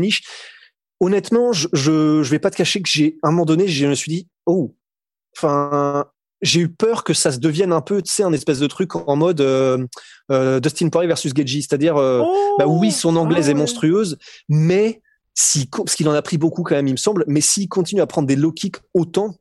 honnêtement, 1.00 1.52
je, 1.52 1.68
je, 1.72 2.22
je 2.22 2.30
vais 2.30 2.38
pas 2.38 2.50
te 2.50 2.56
cacher 2.56 2.82
que 2.82 2.88
j'ai 2.88 3.16
à 3.22 3.28
un 3.28 3.30
moment 3.30 3.44
donné, 3.44 3.68
je 3.68 3.86
me 3.86 3.94
suis 3.94 4.10
dit 4.10 4.28
oh, 4.46 4.74
enfin 5.36 6.06
j'ai 6.42 6.60
eu 6.60 6.68
peur 6.68 7.04
que 7.04 7.14
ça 7.14 7.30
se 7.30 7.38
devienne 7.38 7.72
un 7.72 7.80
peu, 7.80 8.02
tu 8.02 8.12
sais, 8.12 8.24
un 8.24 8.32
espèce 8.32 8.58
de 8.58 8.66
truc 8.66 8.96
en 8.96 9.16
mode 9.16 9.40
euh, 9.40 9.86
euh, 10.30 10.60
Dustin 10.60 10.88
Poirier 10.88 11.06
versus 11.06 11.32
Geji, 11.34 11.62
c'est-à-dire, 11.62 11.96
euh, 11.96 12.20
oh, 12.22 12.56
bah 12.58 12.66
oui, 12.66 12.90
son 12.90 13.16
anglaise 13.16 13.46
ah 13.48 13.52
est 13.52 13.54
monstrueuse, 13.54 14.18
mais 14.48 15.00
si, 15.34 15.66
parce 15.66 15.94
qu'il 15.94 16.08
en 16.08 16.12
a 16.12 16.20
pris 16.20 16.38
beaucoup 16.38 16.64
quand 16.64 16.74
même, 16.74 16.88
il 16.88 16.92
me 16.92 16.98
semble, 16.98 17.24
mais 17.28 17.40
s'il 17.40 17.68
continue 17.68 18.00
à 18.00 18.06
prendre 18.06 18.26
des 18.26 18.36
low 18.36 18.52
kicks 18.52 18.76
autant, 18.92 19.36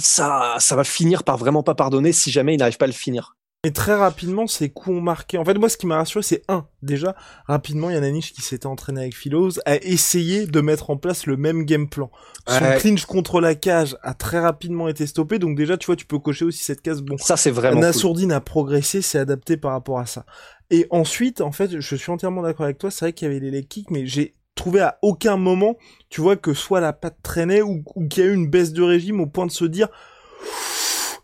ça, 0.00 0.56
ça 0.58 0.76
va 0.76 0.84
finir 0.84 1.24
par 1.24 1.36
vraiment 1.36 1.62
pas 1.62 1.74
pardonner 1.74 2.12
si 2.12 2.30
jamais 2.30 2.54
il 2.54 2.58
n'arrive 2.58 2.76
pas 2.76 2.84
à 2.84 2.88
le 2.88 2.92
finir. 2.92 3.36
Et 3.66 3.72
très 3.72 3.96
rapidement, 3.96 4.46
ces 4.46 4.70
coups 4.70 4.96
ont 4.96 5.00
marqué. 5.00 5.38
En 5.38 5.44
fait, 5.44 5.54
moi, 5.54 5.68
ce 5.68 5.76
qui 5.76 5.88
m'a 5.88 5.96
rassuré, 5.96 6.22
c'est 6.22 6.44
un, 6.46 6.68
déjà, 6.82 7.16
rapidement, 7.46 7.90
il 7.90 7.94
y 7.94 7.96
a 7.96 8.00
Nanish 8.00 8.32
qui 8.32 8.40
s'était 8.40 8.66
entraîné 8.66 9.00
avec 9.00 9.16
Philos, 9.16 9.58
a 9.64 9.74
essayé 9.74 10.46
de 10.46 10.60
mettre 10.60 10.90
en 10.90 10.96
place 10.96 11.26
le 11.26 11.36
même 11.36 11.64
game 11.64 11.88
plan. 11.88 12.12
Son 12.46 12.78
clinch 12.78 13.06
contre 13.06 13.40
la 13.40 13.56
cage 13.56 13.96
a 14.02 14.14
très 14.14 14.38
rapidement 14.38 14.86
été 14.86 15.04
stoppé, 15.08 15.40
donc 15.40 15.56
déjà, 15.56 15.76
tu 15.76 15.86
vois, 15.86 15.96
tu 15.96 16.06
peux 16.06 16.20
cocher 16.20 16.44
aussi 16.44 16.62
cette 16.62 16.80
case. 16.80 17.02
Bon, 17.02 17.18
ça, 17.18 17.36
c'est 17.36 17.50
vraiment. 17.50 17.80
Nassourdine 17.80 18.30
a 18.30 18.40
progressé, 18.40 19.02
s'est 19.02 19.18
adapté 19.18 19.56
par 19.56 19.72
rapport 19.72 19.98
à 19.98 20.06
ça. 20.06 20.26
Et 20.70 20.86
ensuite, 20.90 21.40
en 21.40 21.50
fait, 21.50 21.80
je 21.80 21.96
suis 21.96 22.12
entièrement 22.12 22.42
d'accord 22.42 22.66
avec 22.66 22.78
toi, 22.78 22.92
c'est 22.92 23.06
vrai 23.06 23.12
qu'il 23.14 23.26
y 23.26 23.30
avait 23.32 23.40
les 23.40 23.50
leg 23.50 23.66
kicks, 23.66 23.90
mais 23.90 24.06
j'ai 24.06 24.35
trouvé 24.56 24.80
à 24.80 24.98
aucun 25.02 25.36
moment, 25.36 25.76
tu 26.10 26.20
vois, 26.20 26.34
que 26.34 26.52
soit 26.52 26.80
la 26.80 26.92
patte 26.92 27.18
traînait 27.22 27.62
ou, 27.62 27.84
qu'il 28.10 28.24
y 28.24 28.26
a 28.26 28.30
eu 28.30 28.34
une 28.34 28.50
baisse 28.50 28.72
de 28.72 28.82
régime 28.82 29.20
au 29.20 29.26
point 29.26 29.46
de 29.46 29.52
se 29.52 29.64
dire 29.64 29.88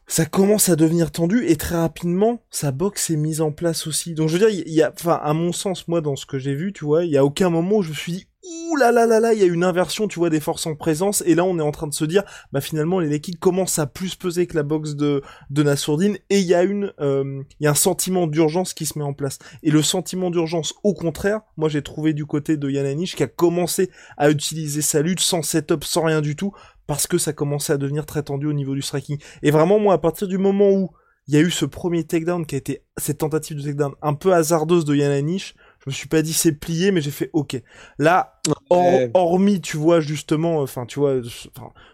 ça 0.07 0.27
commence 0.27 0.69
à 0.69 0.77
devenir 0.77 1.11
tendu 1.11 1.47
et 1.47 1.57
très 1.57 1.77
rapidement 1.77 2.43
sa 2.51 2.71
boxe 2.71 3.09
est 3.09 3.17
mise 3.17 3.41
en 3.41 3.51
place 3.51 3.87
aussi. 3.87 4.15
Donc 4.15 4.29
je 4.29 4.35
veux 4.37 4.47
dire, 4.47 4.65
il 4.67 4.73
y 4.73 4.83
a, 4.83 4.93
enfin 4.95 5.19
à 5.23 5.33
mon 5.33 5.53
sens 5.53 5.89
moi 5.89 6.01
dans 6.03 6.17
ce 6.17 6.27
que 6.27 6.39
j'ai 6.39 6.55
vu, 6.55 6.73
tu 6.73 6.85
vois, 6.85 7.05
il 7.05 7.11
y 7.11 7.17
a 7.17 7.25
aucun 7.25 7.49
moment 7.49 7.79
où 7.79 7.83
je 7.83 7.89
me 7.89 7.95
suis 7.95 8.13
dit 8.13 8.27
ouh 8.45 8.77
là 8.77 8.91
là 8.91 9.07
là 9.07 9.21
là, 9.21 9.35
il 9.35 9.41
y 9.41 9.43
a 9.43 9.47
une 9.47 9.65
inversion, 9.65 10.09
tu 10.09 10.19
vois, 10.19 10.31
des 10.31 10.41
forces 10.41 10.67
en 10.67 10.75
présence, 10.75 11.23
et 11.27 11.35
là 11.35 11.45
on 11.45 11.59
est 11.59 11.63
en 11.63 11.71
train 11.71 11.87
de 11.87 11.95
se 11.95 12.05
dire, 12.05 12.25
bah 12.53 12.61
finalement 12.61 12.99
les 12.99 13.09
liquides 13.09 13.39
commencent 13.39 13.79
à 13.79 13.87
plus 13.87 14.17
peser 14.17 14.47
que 14.47 14.57
la 14.57 14.63
boxe 14.63 14.95
de 14.95 15.23
de 15.51 15.63
Nassourdine, 15.63 16.19
et 16.31 16.41
il 16.41 16.47
y 16.47 16.55
a 16.55 16.63
une, 16.63 16.93
euh, 17.01 17.43
il 17.61 17.65
y 17.65 17.67
a 17.67 17.71
un 17.71 17.75
sentiment 17.75 18.27
d'urgence 18.27 18.75
qui 18.75 18.87
se 18.87 18.99
met 18.99 19.05
en 19.05 19.13
place. 19.15 19.39
Et 19.63 19.71
le 19.71 19.83
sentiment 19.83 20.31
d'urgence, 20.31 20.75
au 20.83 20.95
contraire, 20.95 21.43
moi 21.57 21.69
j'ai 21.69 21.83
trouvé 21.83 22.13
du 22.13 22.27
côté 22.27 22.57
de 22.57 22.69
Yananish 22.69 23.15
qui 23.15 23.23
a 23.23 23.29
commencé 23.29 23.91
à 24.17 24.31
utiliser 24.31 24.83
sa 24.83 25.03
lutte 25.03 25.21
sans 25.21 25.43
setup, 25.43 25.85
sans 25.85 26.03
rien 26.03 26.21
du 26.21 26.35
tout, 26.37 26.53
parce 26.87 27.07
que 27.07 27.19
ça 27.19 27.33
commençait 27.33 27.73
à 27.73 27.79
devenir 27.79 28.07
très 28.07 28.23
tendu 28.23 28.47
au 28.47 28.53
niveau 28.53 28.75
du 28.75 28.83
striking. 28.83 29.19
Et 29.43 29.51
vraiment 29.51 29.79
moi 29.79 29.95
à 29.95 29.99
partir 29.99 30.27
du 30.27 30.39
moment 30.39 30.71
où 30.71 30.91
il 31.29 31.35
y 31.35 31.37
a 31.37 31.41
eu 31.41 31.51
ce 31.51 31.65
premier 31.65 32.05
takedown 32.05 32.45
qui 32.45 32.57
a 32.57 32.59
été 32.59 32.85
cette 32.97 33.19
tentative 33.19 33.57
de 33.59 33.63
takedown 33.63 33.93
un 34.03 34.15
peu 34.15 34.35
hasardeuse 34.35 34.85
de 34.85 34.97
Yananish, 34.97 35.55
Je 35.85 35.91
me 35.91 35.93
suis 35.93 36.07
pas 36.07 36.23
dit 36.23 36.33
c'est 36.33 36.53
plié, 36.53 36.93
mais 36.93 37.01
j'ai 37.01 37.11
fait 37.11 37.31
ok. 37.33 37.61
Là, 37.99 38.41
hormis, 38.71 39.61
tu 39.61 39.77
vois, 39.77 40.01
justement, 40.01 40.61
enfin, 40.61 40.87
tu 40.87 41.01
vois, 41.01 41.21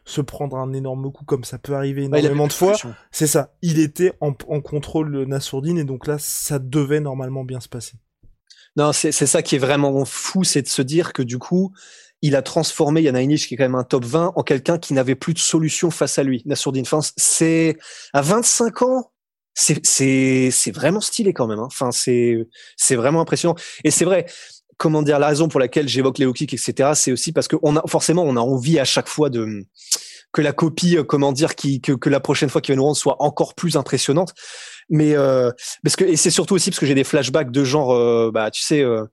se 0.05 0.21
prendre 0.21 0.57
un 0.59 0.75
énorme 0.75 1.11
coup 1.11 1.25
comme 1.25 1.45
ça 1.45 1.59
peut 1.59 1.75
arriver 1.75 2.05
énormément 2.05 2.47
de 2.47 2.53
fois, 2.53 2.75
c'est 3.11 3.27
ça. 3.27 3.55
Il 3.63 3.79
était 3.79 4.13
en, 4.21 4.35
en 4.49 4.61
contrôle 4.61 5.25
Nassourdine 5.25 5.79
et 5.79 5.85
donc 5.85 6.07
là, 6.07 6.17
ça 6.19 6.59
devait 6.59 7.01
normalement 7.01 7.45
bien 7.45 7.61
se 7.61 7.69
passer. 7.69 7.95
Non, 8.77 8.93
c'est 8.93 9.13
ça 9.13 9.43
qui 9.43 9.57
est 9.57 9.59
vraiment 9.59 10.05
fou, 10.05 10.45
c'est 10.45 10.63
de 10.63 10.69
se 10.69 10.83
dire 10.83 11.13
que 11.13 11.23
du 11.23 11.39
coup, 11.39 11.73
il 12.21 12.37
a 12.37 12.43
transformé 12.43 13.03
Yann 13.03 13.17
qui 13.37 13.55
est 13.55 13.57
quand 13.57 13.65
même 13.65 13.75
un 13.75 13.85
top 13.85 14.05
20, 14.05 14.33
en 14.37 14.43
quelqu'un 14.43 14.79
qui 14.79 14.93
n'avait 14.93 15.15
plus 15.15 15.35
de 15.35 15.39
solution 15.39 15.91
face 15.91 16.19
à 16.19 16.23
lui. 16.23 16.43
Nassourdine, 16.47 16.85
c'est 17.17 17.79
à 18.13 18.23
25 18.23 18.83
ans, 18.83 19.11
c'est 19.59 20.71
vraiment 20.73 21.01
stylé 21.01 21.33
quand 21.33 21.47
même. 21.47 21.59
Hein. 21.59 21.67
Enfin, 21.67 21.91
c'est 21.93 22.97
vraiment 22.97 23.21
impressionnant. 23.21 23.57
Et 23.85 23.91
c'est 23.91 24.05
vrai. 24.05 24.27
Comment 24.77 25.03
dire 25.03 25.19
la 25.19 25.27
raison 25.27 25.49
pour 25.49 25.59
laquelle 25.59 25.89
j'évoque 25.89 26.19
les 26.19 26.25
hockey, 26.25 26.45
etc. 26.45 26.91
C'est 26.95 27.11
aussi 27.11 27.33
parce 27.33 27.49
que 27.49 27.57
on 27.63 27.75
a 27.75 27.83
forcément 27.89 28.23
on 28.23 28.37
a 28.37 28.41
envie 28.41 28.79
à 28.79 28.85
chaque 28.85 29.09
fois 29.09 29.29
de 29.29 29.67
que 30.33 30.41
la 30.41 30.53
copie, 30.53 30.97
euh, 30.97 31.03
comment 31.03 31.33
dire, 31.33 31.57
qui 31.57 31.81
que, 31.81 31.91
que 31.91 32.09
la 32.09 32.21
prochaine 32.21 32.49
fois 32.49 32.61
qu'il 32.61 32.75
va 32.75 32.77
nous 32.77 32.85
rendre 32.85 32.97
soit 32.97 33.17
encore 33.19 33.57
plus 33.57 33.77
impressionnante. 33.77 34.35
Mais 34.89 35.17
euh, 35.17 35.51
parce 35.83 35.97
que 35.97 36.05
et 36.05 36.17
c'est 36.17 36.31
surtout 36.31 36.55
aussi 36.55 36.71
parce 36.71 36.79
que 36.79 36.87
j'ai 36.87 36.95
des 36.95 37.03
flashbacks 37.03 37.51
de 37.51 37.65
genre, 37.65 37.93
euh, 37.93 38.31
bah 38.33 38.53
tu 38.53 38.63
sais, 38.63 38.81
euh, 38.81 39.05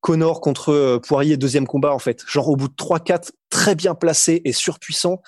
Connor 0.00 0.40
contre 0.40 0.72
euh, 0.72 1.00
Poirier 1.00 1.36
deuxième 1.36 1.66
combat 1.66 1.92
en 1.92 1.98
fait, 1.98 2.22
genre 2.28 2.48
au 2.48 2.56
bout 2.56 2.68
de 2.68 2.74
3-4 2.74 3.30
très 3.50 3.74
bien 3.74 3.94
placé 3.94 4.40
et 4.44 4.52
surpuissant, 4.52 5.20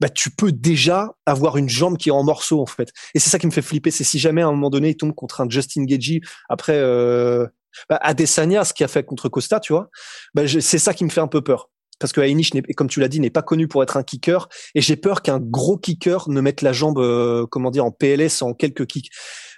bah 0.00 0.08
tu 0.08 0.30
peux 0.30 0.52
déjà 0.52 1.14
avoir 1.26 1.56
une 1.56 1.68
jambe 1.68 1.96
qui 1.96 2.08
est 2.08 2.12
en 2.12 2.24
morceaux 2.24 2.60
en 2.60 2.66
fait. 2.66 2.92
Et 3.14 3.18
c'est 3.18 3.30
ça 3.30 3.38
qui 3.38 3.46
me 3.46 3.52
fait 3.52 3.62
flipper, 3.62 3.90
c'est 3.90 4.04
si 4.04 4.18
jamais 4.18 4.42
à 4.42 4.48
un 4.48 4.52
moment 4.52 4.70
donné 4.70 4.90
il 4.90 4.96
tombe 4.96 5.14
contre 5.14 5.40
un 5.40 5.48
Justin 5.48 5.84
Gagey 5.84 6.20
après 6.48 6.76
euh, 6.76 7.46
bah, 7.88 7.98
Adesanya, 8.02 8.64
ce 8.64 8.72
qu'il 8.72 8.84
a 8.84 8.88
fait 8.88 9.04
contre 9.04 9.28
Costa, 9.28 9.60
tu 9.60 9.72
vois, 9.72 9.90
bah, 10.34 10.42
c'est 10.46 10.78
ça 10.78 10.94
qui 10.94 11.04
me 11.04 11.10
fait 11.10 11.20
un 11.20 11.28
peu 11.28 11.42
peur. 11.42 11.70
Parce 11.98 12.12
que 12.12 12.22
Heinisch, 12.22 12.50
comme 12.76 12.88
tu 12.88 12.98
l'as 12.98 13.08
dit, 13.08 13.20
n'est 13.20 13.30
pas 13.30 13.42
connu 13.42 13.68
pour 13.68 13.82
être 13.82 13.98
un 13.98 14.02
kicker, 14.02 14.48
et 14.74 14.80
j'ai 14.80 14.96
peur 14.96 15.20
qu'un 15.20 15.38
gros 15.38 15.76
kicker 15.76 16.30
ne 16.30 16.40
mette 16.40 16.62
la 16.62 16.72
jambe, 16.72 16.98
euh, 16.98 17.46
comment 17.50 17.70
dire, 17.70 17.84
en 17.84 17.90
PLS 17.90 18.40
en 18.40 18.54
quelques 18.54 18.86
kicks. 18.86 19.10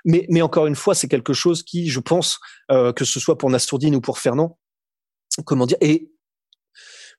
Mais, 0.05 0.27
mais 0.29 0.43
encore 0.43 0.67
une 0.67 0.75
fois, 0.75 0.97
c'est 0.97 1.07
quelque 1.07 1.33
chose 1.33 1.63
qui, 1.63 1.89
je 1.89 2.01
pense, 2.01 2.41
euh, 2.73 2.93
que 2.93 3.05
ce 3.05 3.21
soit 3.21 3.39
pour 3.39 3.49
Nastourdine 3.49 3.95
ou 3.95 4.01
pour 4.01 4.19
Fernand, 4.19 4.59
comment 5.47 5.67
dire, 5.67 5.79
et 5.81 6.11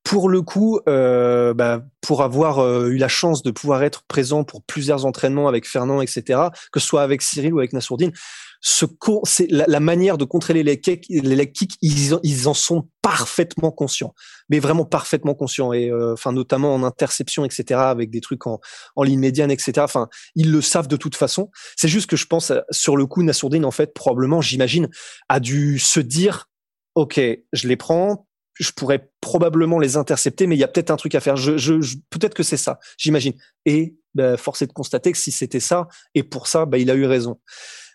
pour 0.03 0.29
le 0.29 0.41
coup, 0.41 0.79
euh, 0.89 1.53
bah, 1.53 1.81
pour 2.01 2.23
avoir 2.23 2.59
euh, 2.59 2.89
eu 2.89 2.97
la 2.97 3.07
chance 3.07 3.41
de 3.41 3.51
pouvoir 3.51 3.83
être 3.83 4.03
présent 4.03 4.43
pour 4.43 4.61
plusieurs 4.61 5.05
entraînements 5.05 5.47
avec 5.47 5.67
Fernand, 5.67 6.01
etc., 6.01 6.39
que 6.71 6.79
ce 6.79 6.87
soit 6.87 7.03
avec 7.03 7.21
Cyril 7.21 7.53
ou 7.53 7.59
avec 7.59 7.71
Nassourdine, 7.71 8.11
ce 8.59 8.85
c'est 9.25 9.47
la, 9.49 9.79
manière 9.81 10.17
de 10.17 10.23
contrer 10.23 10.53
les 10.53 10.79
kicks, 10.79 11.05
les 11.09 11.51
kicks 11.51 11.75
ils, 11.81 12.47
en 12.47 12.53
sont 12.53 12.87
parfaitement 13.01 13.71
conscients, 13.71 14.13
mais 14.49 14.59
vraiment 14.59 14.85
parfaitement 14.85 15.35
conscients, 15.35 15.73
et 15.73 15.89
euh, 15.89 16.13
enfin 16.13 16.31
notamment 16.31 16.73
en 16.73 16.83
interception, 16.83 17.43
etc., 17.43 17.79
avec 17.81 18.09
des 18.09 18.21
trucs 18.21 18.47
en, 18.47 18.61
en 18.95 19.03
ligne 19.03 19.19
médiane, 19.19 19.51
etc. 19.51 19.73
Enfin, 19.79 20.07
ils 20.35 20.51
le 20.51 20.61
savent 20.61 20.87
de 20.87 20.95
toute 20.95 21.15
façon. 21.15 21.49
C'est 21.75 21.89
juste 21.89 22.09
que 22.09 22.15
je 22.15 22.25
pense 22.25 22.53
sur 22.71 22.95
le 22.95 23.05
coup, 23.05 23.21
Nassourdine, 23.23 23.65
en 23.65 23.71
fait, 23.71 23.93
probablement, 23.93 24.39
j'imagine, 24.39 24.89
a 25.27 25.41
dû 25.41 25.77
se 25.77 25.99
dire, 25.99 26.49
ok, 26.95 27.19
je 27.51 27.67
les 27.67 27.75
prends, 27.75 28.27
je 28.59 28.71
pourrais 28.71 29.09
probablement 29.21 29.79
les 29.79 29.97
intercepter, 29.97 30.47
mais 30.47 30.55
il 30.55 30.59
y 30.59 30.63
a 30.63 30.67
peut-être 30.67 30.91
un 30.91 30.95
truc 30.95 31.15
à 31.15 31.19
faire. 31.19 31.35
Je, 31.35 31.57
je, 31.57 31.73
peut-être 32.09 32.33
que 32.33 32.43
c'est 32.43 32.57
ça, 32.57 32.79
j'imagine. 32.97 33.33
Et 33.65 33.95
bah, 34.13 34.37
force 34.37 34.61
est 34.61 34.67
de 34.67 34.73
constater 34.73 35.11
que 35.11 35.17
si 35.17 35.31
c'était 35.31 35.59
ça, 35.59 35.87
et 36.13 36.23
pour 36.23 36.47
ça, 36.47 36.65
bah, 36.65 36.77
il 36.77 36.91
a 36.91 36.95
eu 36.95 37.05
raison. 37.05 37.39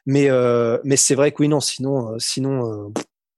Mais, 0.07 0.31
euh, 0.31 0.79
mais 0.85 0.97
c'est 0.97 1.15
vrai 1.15 1.33
que 1.33 1.43
oui, 1.43 1.49
non, 1.49 1.61
sinon, 1.61 2.12
euh, 2.12 2.17
sinon 2.19 2.67
euh, 2.67 2.88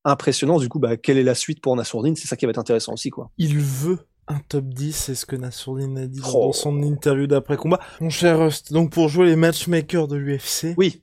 impressionnant. 0.05 0.59
Du 0.59 0.69
coup, 0.69 0.79
bah, 0.79 0.97
quelle 0.97 1.19
est 1.19 1.25
la 1.25 1.35
suite 1.35 1.61
pour 1.61 1.75
Nassourdine? 1.77 2.17
C'est 2.17 2.29
ça 2.29 2.37
qui 2.37 2.47
va 2.47 2.51
être 2.51 2.59
intéressant 2.59 2.93
aussi, 2.93 3.11
quoi. 3.11 3.31
Il 3.39 3.59
veut 3.59 3.99
un 4.29 4.39
top 4.49 4.67
10, 4.67 4.93
c'est 4.93 5.15
ce 5.17 5.27
que 5.27 5.35
Nassourdine 5.35 5.99
a 5.99 6.07
dit 6.07 6.21
dans 6.21 6.49
oh. 6.49 6.53
son 6.53 6.83
interview 6.83 7.27
d'après-combat. 7.27 7.81
Mon 8.01 8.11
cher 8.11 8.39
Rust, 8.39 8.73
donc 8.73 8.93
pour 8.93 9.09
jouer 9.09 9.27
les 9.27 9.37
matchmakers 9.37 10.07
de 10.07 10.17
l'UFC. 10.17 10.75
Oui. 10.77 11.03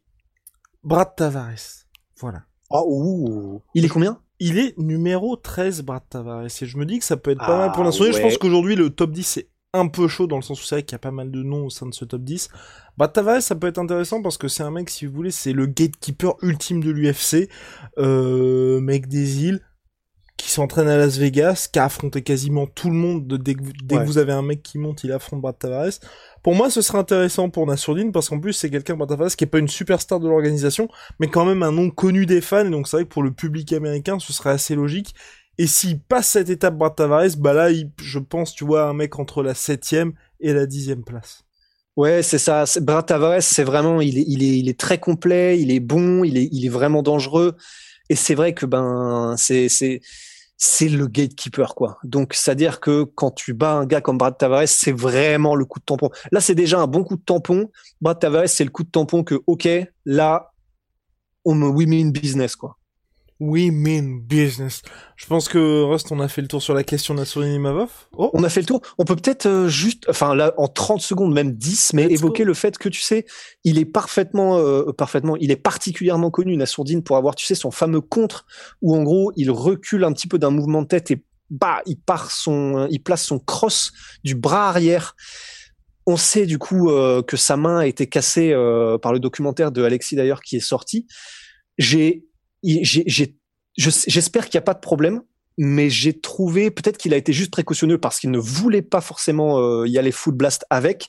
Brad 0.83 1.13
Tavares. 1.15 1.86
Voilà. 2.19 2.43
Oh, 2.69 2.86
ouh. 2.88 3.62
Il 3.74 3.83
est 3.83 3.89
combien? 3.89 4.21
Il 4.39 4.58
est 4.58 4.77
numéro 4.77 5.36
13, 5.36 5.82
Brad 5.84 6.03
Tavares. 6.10 6.46
Et 6.46 6.65
je 6.65 6.77
me 6.77 6.86
dis 6.86 7.00
que 7.00 7.06
ça 7.06 7.17
peut 7.17 7.32
être 7.32 7.46
pas 7.46 7.58
mal 7.58 7.72
pour 7.72 7.82
ah, 7.82 7.86
l'instant. 7.86 8.06
Je 8.06 8.22
pense 8.22 8.38
qu'aujourd'hui, 8.38 8.75
le 8.75 8.89
top 8.89 9.12
10 9.12 9.24
c'est 9.24 9.50
un 9.74 9.88
peu 9.88 10.08
chaud 10.08 10.27
dans 10.27 10.38
le 10.38 10.41
sens 10.41 10.62
où 10.62 10.65
c'est 10.65 10.75
vrai 10.75 10.84
qu'il 10.84 10.94
y 10.94 10.96
a 10.96 11.00
pas 11.00 11.12
mal 11.12 11.29
de 11.29 11.44
noms 11.44 11.65
au 11.65 11.70
sein 11.70 11.86
de 11.86 11.94
ce 11.94 12.06
top 12.06 12.22
10. 12.22 12.50
Brad 12.98 13.13
Tavares, 13.13 13.41
ça 13.41 13.56
peut 13.56 13.67
être 13.67 13.77
intéressant 13.77 14.22
parce 14.22 14.38
que 14.38 14.48
c'est 14.48 14.63
un 14.63 14.72
mec, 14.72 14.89
si 14.89 15.06
vous 15.06 15.13
voulez, 15.13 15.32
c'est 15.32 15.53
le 15.53 15.65
gatekeeper 15.65 16.36
ultime 16.41 16.84
de 16.84 16.91
l'UFC. 16.91 17.50
Euh, 17.98 18.79
mec 18.79 19.08
des 19.08 19.44
îles, 19.44 19.62
qui 20.38 20.51
s'entraîne 20.51 20.88
à 20.88 20.98
Las 20.98 21.17
Vegas, 21.17 21.67
qui 21.72 21.79
a 21.79 21.86
affronté 21.86 22.22
quasiment 22.22 22.67
tout 22.67 22.89
le 22.89 22.96
monde. 22.96 23.27
dès 23.27 23.56
que, 23.56 24.06
vous 24.06 24.17
avez 24.20 24.32
un 24.32 24.44
mec 24.44 24.62
qui 24.62 24.77
monte, 24.77 25.03
il 25.03 25.12
affronte 25.12 25.41
Brad 25.41 25.58
Tavares. 25.58 25.94
Pour 26.44 26.56
moi, 26.56 26.70
ce 26.70 26.82
serait 26.82 27.00
intéressant 27.00 27.50
pour 27.50 27.65
Nassourdine 27.65 28.12
parce 28.12 28.29
qu'en 28.29 28.39
plus, 28.39 28.53
c'est 28.53 28.70
quelqu'un, 28.70 28.96
Brad 28.96 29.10
Tavares, 29.10 29.36
qui 29.36 29.44
est 29.44 29.48
pas 29.48 29.58
une 29.58 29.67
superstar 29.67 30.20
de 30.20 30.27
l'organisation, 30.27 30.88
mais 31.20 31.27
quand 31.27 31.44
même 31.44 31.63
un 31.63 31.72
nom 31.72 31.89
connu 31.89 32.27
des 32.27 32.41
fans. 32.41 32.65
Et 32.65 32.70
donc, 32.70 32.88
c'est 32.88 32.98
vrai 32.98 33.03
que 33.06 33.10
pour 33.10 33.24
le 33.24 33.32
public 33.32 33.74
américain, 33.74 34.20
ce 34.20 34.32
serait 34.32 34.51
assez 34.51 34.75
logique. 34.75 35.15
Et 35.58 35.65
s'il 35.65 36.00
passe 36.00 36.27
cette 36.27 36.50
étape 36.50 36.77
Brad 36.77 36.96
Tavares, 36.96 37.36
bah 37.39 37.53
là, 37.53 37.70
je 38.00 38.20
pense, 38.20 38.53
tu 38.53 38.63
vois, 38.63 38.88
un 38.88 38.94
mec 38.94 39.17
entre 39.17 39.41
la 39.41 39.56
septième 39.56 40.13
et 40.39 40.53
la 40.53 40.67
dixième 40.67 41.03
place. 41.03 41.44
Ouais, 41.96 42.22
c'est 42.22 42.38
ça. 42.38 42.65
Brad 42.79 43.08
Tavares, 43.08 43.41
c'est 43.41 43.63
vraiment, 43.63 44.01
il 44.01 44.20
est, 44.20 44.25
il 44.27 44.44
est, 44.44 44.60
il 44.60 44.70
est 44.70 44.79
très 44.79 45.00
complet, 45.00 45.60
il 45.60 45.72
est 45.72 45.79
bon, 45.79 46.24
il 46.24 46.38
est, 46.38 46.48
il 46.51 46.63
est 46.63 46.70
vraiment 46.70 47.01
dangereux. 47.01 47.56
Et 48.09 48.15
c'est 48.15 48.35
vrai 48.35 48.53
que 48.53 48.65
ben, 48.65 49.35
c'est, 49.37 49.69
c'est, 49.69 50.01
c'est 50.57 50.89
le 50.89 51.07
gatekeeper 51.07 51.75
quoi. 51.75 51.99
Donc 52.03 52.33
c'est-à-dire 52.33 52.79
que 52.79 53.03
quand 53.03 53.31
tu 53.31 53.53
bats 53.53 53.73
un 53.73 53.85
gars 53.85 54.01
comme 54.01 54.17
Brad 54.17 54.37
Tavares, 54.37 54.67
c'est 54.67 54.91
vraiment 54.91 55.55
le 55.55 55.65
coup 55.65 55.79
de 55.79 55.85
tampon. 55.85 56.09
Là, 56.31 56.41
c'est 56.41 56.55
déjà 56.55 56.79
un 56.79 56.87
bon 56.87 57.03
coup 57.03 57.15
de 57.15 57.21
tampon. 57.21 57.69
Brad 58.01 58.19
Tavares, 58.19 58.49
c'est 58.49 58.63
le 58.63 58.71
coup 58.71 58.83
de 58.83 58.89
tampon 58.89 59.23
que 59.23 59.35
OK, 59.47 59.67
là 60.05 60.51
on 61.45 61.55
me 61.55 61.67
we 61.67 61.87
mean 61.87 62.11
business 62.11 62.55
quoi. 62.55 62.77
We 63.39 63.70
mean 63.72 64.20
business. 64.22 64.82
Je 65.15 65.27
pense 65.27 65.48
que 65.48 65.84
Rust, 65.84 66.12
on 66.12 66.20
a 66.20 66.27
fait 66.27 66.41
le 66.41 66.48
tour 66.48 66.62
sur 66.62 66.74
la 66.74 66.84
question 66.84 67.13
de 67.13 67.24
la 67.24 67.60
Mavov. 67.60 67.89
Oh. 68.17 68.32
On 68.34 68.44
a 68.44 68.50
fait 68.50 68.62
le 68.62 68.65
tour. 68.65 68.82
On 68.98 69.06
peut 69.06 69.15
peut-être 69.15 69.46
euh, 69.46 69.67
juste, 69.67 70.06
enfin 70.10 70.34
là, 70.34 70.53
en 70.58 70.67
30 70.67 71.01
secondes, 71.01 71.34
même 71.34 71.51
10, 71.51 71.94
mais 71.94 72.06
évoquer 72.06 72.44
le 72.44 72.56
fait 72.56 72.79
que 72.79 72.89
tu 72.89 73.01
sais, 73.01 73.25
il 73.63 73.77
est 73.77 73.86
parfaitement, 73.86 74.58
euh, 74.58 74.91
parfaitement, 74.91 75.36
il 75.36 75.51
est 75.51 75.56
particulièrement 75.56 76.32
connu, 76.32 76.58
Nassourdine, 76.58 77.03
pour 77.03 77.15
avoir, 77.15 77.36
tu 77.36 77.46
sais, 77.46 77.53
son 77.53 77.70
fameux 77.70 78.01
contre, 78.01 78.48
où 78.82 78.96
en 78.96 79.03
gros, 79.03 79.32
il 79.36 79.51
recule 79.51 80.03
un 80.03 80.13
petit 80.13 80.27
peu 80.27 80.39
d'un 80.39 80.50
mouvement 80.50 80.82
de 80.82 80.88
tête 80.88 81.12
et 81.12 81.24
bah, 81.51 81.82
il 81.86 82.00
part 82.00 82.32
son, 82.32 82.88
il 82.89 83.03
place 83.03 83.24
son 83.24 83.38
cross 83.38 83.91
du 84.24 84.34
bras 84.34 84.70
arrière. 84.70 85.15
On 86.08 86.17
sait 86.17 86.46
du 86.48 86.58
coup 86.58 86.89
euh, 86.89 87.22
que 87.22 87.38
sa 87.38 87.56
main 87.56 87.79
a 87.79 87.86
été 87.86 88.08
cassée 88.08 88.53
par 89.01 89.13
le 89.13 89.20
documentaire 89.20 89.72
de 89.72 89.84
Alexis 89.84 90.15
d'ailleurs 90.15 90.41
qui 90.41 90.56
est 90.56 90.62
sorti. 90.62 91.06
J'ai 91.77 92.26
j'espère 92.63 94.45
qu'il 94.45 94.57
n'y 94.57 94.63
a 94.63 94.65
pas 94.65 94.73
de 94.73 94.79
problème, 94.79 95.21
mais 95.57 95.89
j'ai 95.89 96.19
trouvé 96.19 96.71
peut-être 96.71 96.97
qu'il 96.97 97.13
a 97.13 97.17
été 97.17 97.33
juste 97.33 97.51
précautionneux 97.51 97.97
parce 97.97 98.19
qu'il 98.19 98.31
ne 98.31 98.39
voulait 98.39 98.81
pas 98.81 99.01
forcément 99.01 99.59
euh, 99.59 99.87
y 99.87 99.97
aller 99.97 100.11
full 100.11 100.35
blast 100.35 100.65
avec. 100.69 101.07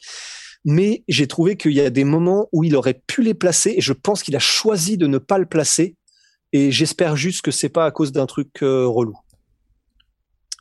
Mais 0.64 1.04
j'ai 1.08 1.26
trouvé 1.26 1.56
qu'il 1.56 1.72
y 1.72 1.80
a 1.80 1.90
des 1.90 2.04
moments 2.04 2.48
où 2.52 2.64
il 2.64 2.74
aurait 2.74 3.00
pu 3.06 3.22
les 3.22 3.34
placer 3.34 3.74
et 3.76 3.80
je 3.80 3.92
pense 3.92 4.22
qu'il 4.22 4.36
a 4.36 4.40
choisi 4.40 4.98
de 4.98 5.06
ne 5.06 5.18
pas 5.18 5.38
le 5.38 5.46
placer. 5.46 5.96
Et 6.52 6.72
j'espère 6.72 7.16
juste 7.16 7.42
que 7.42 7.50
c'est 7.50 7.68
pas 7.68 7.84
à 7.84 7.90
cause 7.90 8.12
d'un 8.12 8.26
truc 8.26 8.62
euh, 8.62 8.86
relou. 8.86 9.16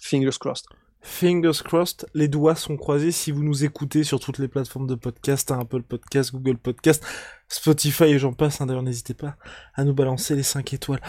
Fingers 0.01 0.37
crossed. 0.39 0.65
Fingers 1.07 1.63
crossed, 1.63 2.05
les 2.13 2.27
doigts 2.27 2.53
sont 2.53 2.75
croisés 2.75 3.11
si 3.11 3.31
vous 3.31 3.41
nous 3.41 3.63
écoutez 3.63 4.03
sur 4.03 4.19
toutes 4.19 4.39
les 4.39 4.49
plateformes 4.49 4.87
de 4.87 4.93
podcast, 4.93 5.49
Apple 5.51 5.81
Podcast, 5.81 6.31
Google 6.33 6.57
Podcast, 6.57 7.03
Spotify 7.47 8.03
et 8.03 8.19
j'en 8.19 8.33
passe. 8.33 8.59
Hein, 8.59 8.65
d'ailleurs, 8.65 8.83
n'hésitez 8.83 9.13
pas 9.13 9.37
à 9.73 9.85
nous 9.85 9.93
balancer 9.93 10.35
les 10.35 10.43
5 10.43 10.73
étoiles. 10.73 11.01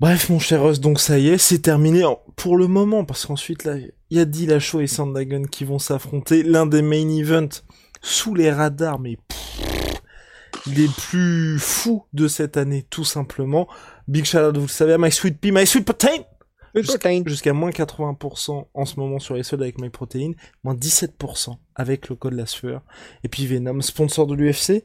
Bref, 0.00 0.28
mon 0.28 0.40
cher 0.40 0.62
Russ, 0.62 0.80
donc 0.80 1.00
ça 1.00 1.18
y 1.18 1.28
est, 1.28 1.38
c'est 1.38 1.60
terminé 1.60 2.02
pour 2.34 2.56
le 2.56 2.66
moment, 2.66 3.04
parce 3.04 3.24
qu'ensuite, 3.24 3.64
là, 3.64 3.76
il 3.76 3.92
y 4.10 4.20
a 4.20 4.24
Dillashaw 4.24 4.80
et 4.80 4.88
Sandagon 4.88 5.44
qui 5.44 5.64
vont 5.64 5.78
s'affronter. 5.78 6.42
L'un 6.42 6.66
des 6.66 6.82
main 6.82 7.08
events 7.08 7.62
sous 8.02 8.34
les 8.34 8.50
radars, 8.50 8.98
mais 8.98 9.16
les 10.66 10.88
plus 10.88 11.58
fous 11.60 12.04
de 12.12 12.26
cette 12.26 12.56
année, 12.56 12.84
tout 12.90 13.04
simplement. 13.04 13.68
Big 14.08 14.24
shout 14.24 14.38
out, 14.38 14.56
vous 14.56 14.62
le 14.62 14.68
savez, 14.68 14.98
My 14.98 15.12
Sweet 15.12 15.40
Pea, 15.40 15.52
My 15.52 15.66
Sweet 15.66 15.84
Protein 15.84 16.24
Jusqu'à 16.74 17.52
moins 17.52 17.70
80% 17.70 18.66
en 18.74 18.84
ce 18.84 18.98
moment 18.98 19.18
sur 19.18 19.34
les 19.34 19.42
soldes 19.42 19.62
avec 19.62 19.80
MyProtein, 19.80 20.32
moins 20.64 20.74
17% 20.74 21.56
avec 21.76 22.08
le 22.08 22.16
code 22.16 22.34
la 22.34 22.44
Et 23.22 23.28
puis 23.28 23.46
Venom, 23.46 23.80
sponsor 23.80 24.26
de 24.26 24.34
l'UFC 24.34 24.84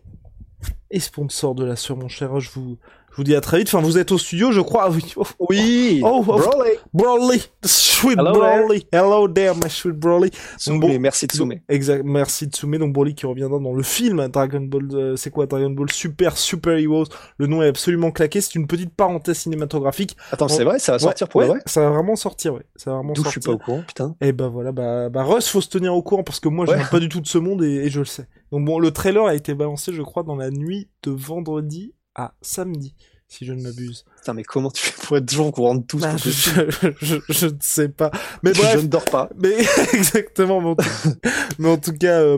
et 0.92 1.00
sponsor 1.00 1.56
de 1.56 1.66
la 1.66 1.76
sueur, 1.76 1.98
mon 1.98 2.08
cher. 2.08 2.40
Je 2.40 2.52
vous, 2.52 2.78
Je 3.12 3.16
vous 3.18 3.24
dis 3.24 3.36
à 3.36 3.42
très 3.42 3.58
vite. 3.60 3.68
Enfin, 3.68 3.82
vous 3.82 3.98
êtes 3.98 4.12
au 4.12 4.18
studio, 4.18 4.52
je 4.52 4.62
crois. 4.62 4.90
Oui. 4.92 5.14
Oh, 5.18 5.24
Oui. 5.50 6.02
Oh, 6.04 6.24
oh. 6.28 6.38
Broly. 6.38 6.70
Broly, 6.94 7.44
sweet 7.66 8.18
Hello 8.20 8.34
Broly. 8.34 8.88
Hello 8.92 9.28
there, 9.28 9.54
my 9.56 9.70
sweet 9.70 9.96
Broly. 9.96 10.30
Tsume, 10.58 10.80
bon- 10.80 11.00
merci 11.00 11.26
Tsume. 11.28 11.56
Exact. 11.68 12.04
Merci 12.06 12.46
Tsume. 12.48 12.78
Donc 12.78 12.94
Broly 12.94 13.16
qui 13.16 13.26
reviendra 13.26 13.60
dans 13.60 13.74
le 13.74 13.84
film 13.84 14.28
Dragon 14.30 14.62
Ball. 14.62 14.88
euh, 14.94 15.16
c'est 15.16 15.32
quoi 15.32 15.48
Dragon 15.48 15.70
Ball 15.72 15.92
Super 15.92 16.38
Super 16.38 16.78
Heroes 16.78 17.06
Le 17.38 17.48
nom 17.48 17.62
est 17.64 17.68
absolument 17.68 18.12
claqué. 18.12 18.42
C'est 18.42 18.56
une 18.56 18.68
petite 18.68 18.94
parenthèse 18.96 19.38
cinématographique. 19.40 20.16
Attends, 20.32 20.48
c'est 20.48 20.64
vrai, 20.64 20.80
ça 20.80 20.94
va 20.94 21.00
sortir 21.00 21.28
Ouais, 21.28 21.32
pour 21.32 21.42
ouais, 21.42 21.48
vrai? 21.48 21.60
Ça 21.66 21.82
va 21.82 21.90
vraiment 21.90 22.16
sortir, 22.16 22.54
ouais. 22.54 22.64
Ça 22.76 22.92
va 22.92 22.98
vraiment 22.98 23.14
D'où 23.14 23.24
je 23.26 23.30
suis 23.30 23.40
pas 23.42 23.52
au 23.52 23.58
courant, 23.58 23.84
putain. 23.88 24.16
Et 24.22 24.32
bah 24.32 24.48
voilà, 24.48 24.72
bah, 24.72 25.10
bah 25.10 25.24
Russ, 25.24 25.48
faut 25.50 25.62
se 25.62 25.70
tenir 25.70 25.94
au 25.96 26.02
courant 26.04 26.24
parce 26.24 26.40
que 26.40 26.48
moi, 26.50 26.66
je 26.66 26.72
Ouais. 26.72 26.82
pas 26.90 27.00
du 27.00 27.10
tout 27.10 27.20
de 27.22 27.28
ce 27.28 27.38
monde 27.38 27.64
et, 27.64 27.86
et 27.86 27.90
je 27.90 28.00
le 28.00 28.06
sais. 28.06 28.28
Donc 28.52 28.66
bon, 28.66 28.80
le 28.80 28.92
trailer 28.92 29.26
a 29.26 29.36
été 29.36 29.54
balancé, 29.56 29.92
je 29.94 30.02
crois, 30.02 30.24
dans 30.24 30.36
la 30.36 30.50
nuit 30.52 30.90
de 31.04 31.12
vendredi 31.12 31.94
à 32.20 32.34
samedi, 32.42 32.96
si 33.28 33.46
je 33.46 33.54
ne 33.54 33.62
m'abuse. 33.62 34.06
Putain, 34.18 34.34
mais 34.34 34.44
comment 34.44 34.72
tu 34.72 34.84
fais 34.84 35.06
pour 35.06 35.18
être 35.18 35.26
toujours 35.26 35.48
au 35.48 35.52
courant 35.52 35.76
de 35.76 35.84
tout 35.84 35.98
Bah, 36.00 36.16
je, 36.18 36.30
je, 36.30 37.16
je- 37.30 37.46
ne 37.48 37.52
sais 37.62 37.90
pas. 37.90 38.12
Mais 38.44 38.54
je 38.56 38.78
ne 38.78 38.88
dors 38.88 39.06
pas. 39.06 39.30
mais 39.38 39.56
exactement. 39.94 40.60
Mais 40.62 40.70
en 40.70 40.76
tout, 40.76 40.86
mais 41.60 41.70
en 41.70 41.78
tout 41.78 41.94
cas, 41.94 42.20
euh, 42.22 42.38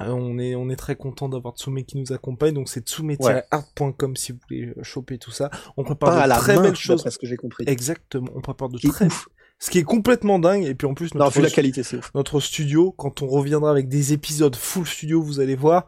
on 0.00 0.38
est 0.38 0.54
on 0.54 0.68
est 0.68 0.76
très 0.76 0.96
content 0.96 1.28
d'avoir 1.28 1.54
Tsume 1.56 1.82
qui 1.84 1.96
nous 1.98 2.12
accompagne. 2.12 2.52
Donc 2.54 2.68
c'est 2.68 2.86
tsume-art.com 2.86 4.16
si 4.16 4.32
vous 4.32 4.38
voulez 4.48 4.66
euh, 4.76 4.82
choper 4.82 5.18
tout 5.18 5.30
ça. 5.30 5.50
On 5.76 5.84
prépare 5.84 6.10
Pas 6.10 6.20
à 6.20 6.24
de 6.24 6.28
la 6.30 6.36
très 6.36 6.56
main, 6.56 6.62
belles 6.62 6.76
choses. 6.76 7.04
ce 7.08 7.18
que 7.18 7.26
j'ai 7.26 7.36
compris. 7.36 7.64
Exactement. 7.66 8.28
On 8.34 8.40
prépare 8.40 8.68
de 8.68 8.78
très. 8.78 9.06
ouf. 9.06 9.28
Ce 9.58 9.70
qui 9.70 9.78
est 9.78 9.84
complètement 9.84 10.38
dingue. 10.38 10.64
Et 10.64 10.74
puis 10.74 10.86
en 10.86 10.92
plus 10.92 11.14
Non, 11.14 11.24
notre 11.24 11.36
vu 11.36 11.42
la 11.42 11.48
qualité, 11.50 11.82
c'est 11.82 11.96
ouf. 11.96 12.10
notre 12.14 12.40
studio, 12.40 12.92
quand 12.92 13.22
on 13.22 13.26
reviendra 13.26 13.70
avec 13.70 13.88
des 13.88 14.12
épisodes 14.12 14.54
full 14.54 14.86
studio, 14.86 15.22
vous 15.22 15.40
allez 15.40 15.56
voir, 15.56 15.86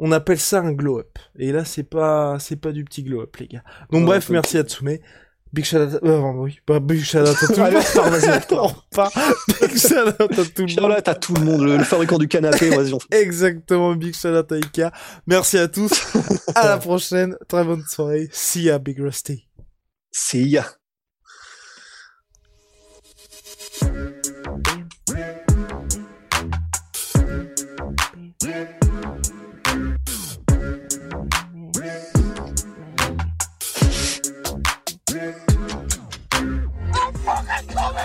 on 0.00 0.10
appelle 0.12 0.40
ça 0.40 0.60
un 0.60 0.72
glow 0.72 0.98
up. 0.98 1.18
Et 1.38 1.52
là, 1.52 1.64
c'est 1.64 1.84
pas, 1.84 2.38
c'est 2.40 2.56
pas 2.56 2.72
du 2.72 2.84
petit 2.84 3.04
glow 3.04 3.22
up, 3.22 3.36
les 3.36 3.46
gars. 3.46 3.62
Donc 3.92 4.00
Ouais, 4.00 4.06
bref, 4.06 4.26
pas 4.26 4.32
merci 4.32 4.58
à 4.58 4.62
Tsume. 4.62 4.98
Big 5.52 5.64
shout 5.64 5.78
out, 5.78 5.98
euh, 6.04 6.20
oui, 6.36 6.60
bah, 6.66 6.78
big 6.78 7.02
shout 7.02 7.18
out 7.18 7.28
à 7.28 7.34
tout 7.34 7.52
le 7.56 7.58
monde. 8.56 8.74
repart. 8.92 9.12
Big 9.60 9.76
shout 9.76 9.94
out 9.96 10.20
à 10.20 10.44
tout 10.44 10.64
le 10.66 10.80
monde. 10.80 11.02
t'as 11.02 11.14
tout 11.16 11.34
le 11.34 11.40
monde, 11.40 11.62
le, 11.62 11.76
le 11.76 11.82
fabricant 11.84 12.18
du 12.18 12.28
canapé, 12.28 12.70
vas-y, 12.70 12.92
on 12.94 13.00
fait. 13.00 13.20
Exactement, 13.20 13.94
big 13.96 14.14
shout 14.14 14.28
out 14.28 14.52
à 14.52 14.58
Ika. 14.58 14.92
Merci 15.26 15.58
à 15.58 15.66
tous. 15.66 15.90
à 16.54 16.68
la 16.68 16.78
prochaine. 16.78 17.36
Très 17.48 17.64
bonne 17.64 17.82
soirée. 17.88 18.28
See 18.32 18.62
ya, 18.62 18.78
Big 18.78 19.00
Rusty. 19.00 19.48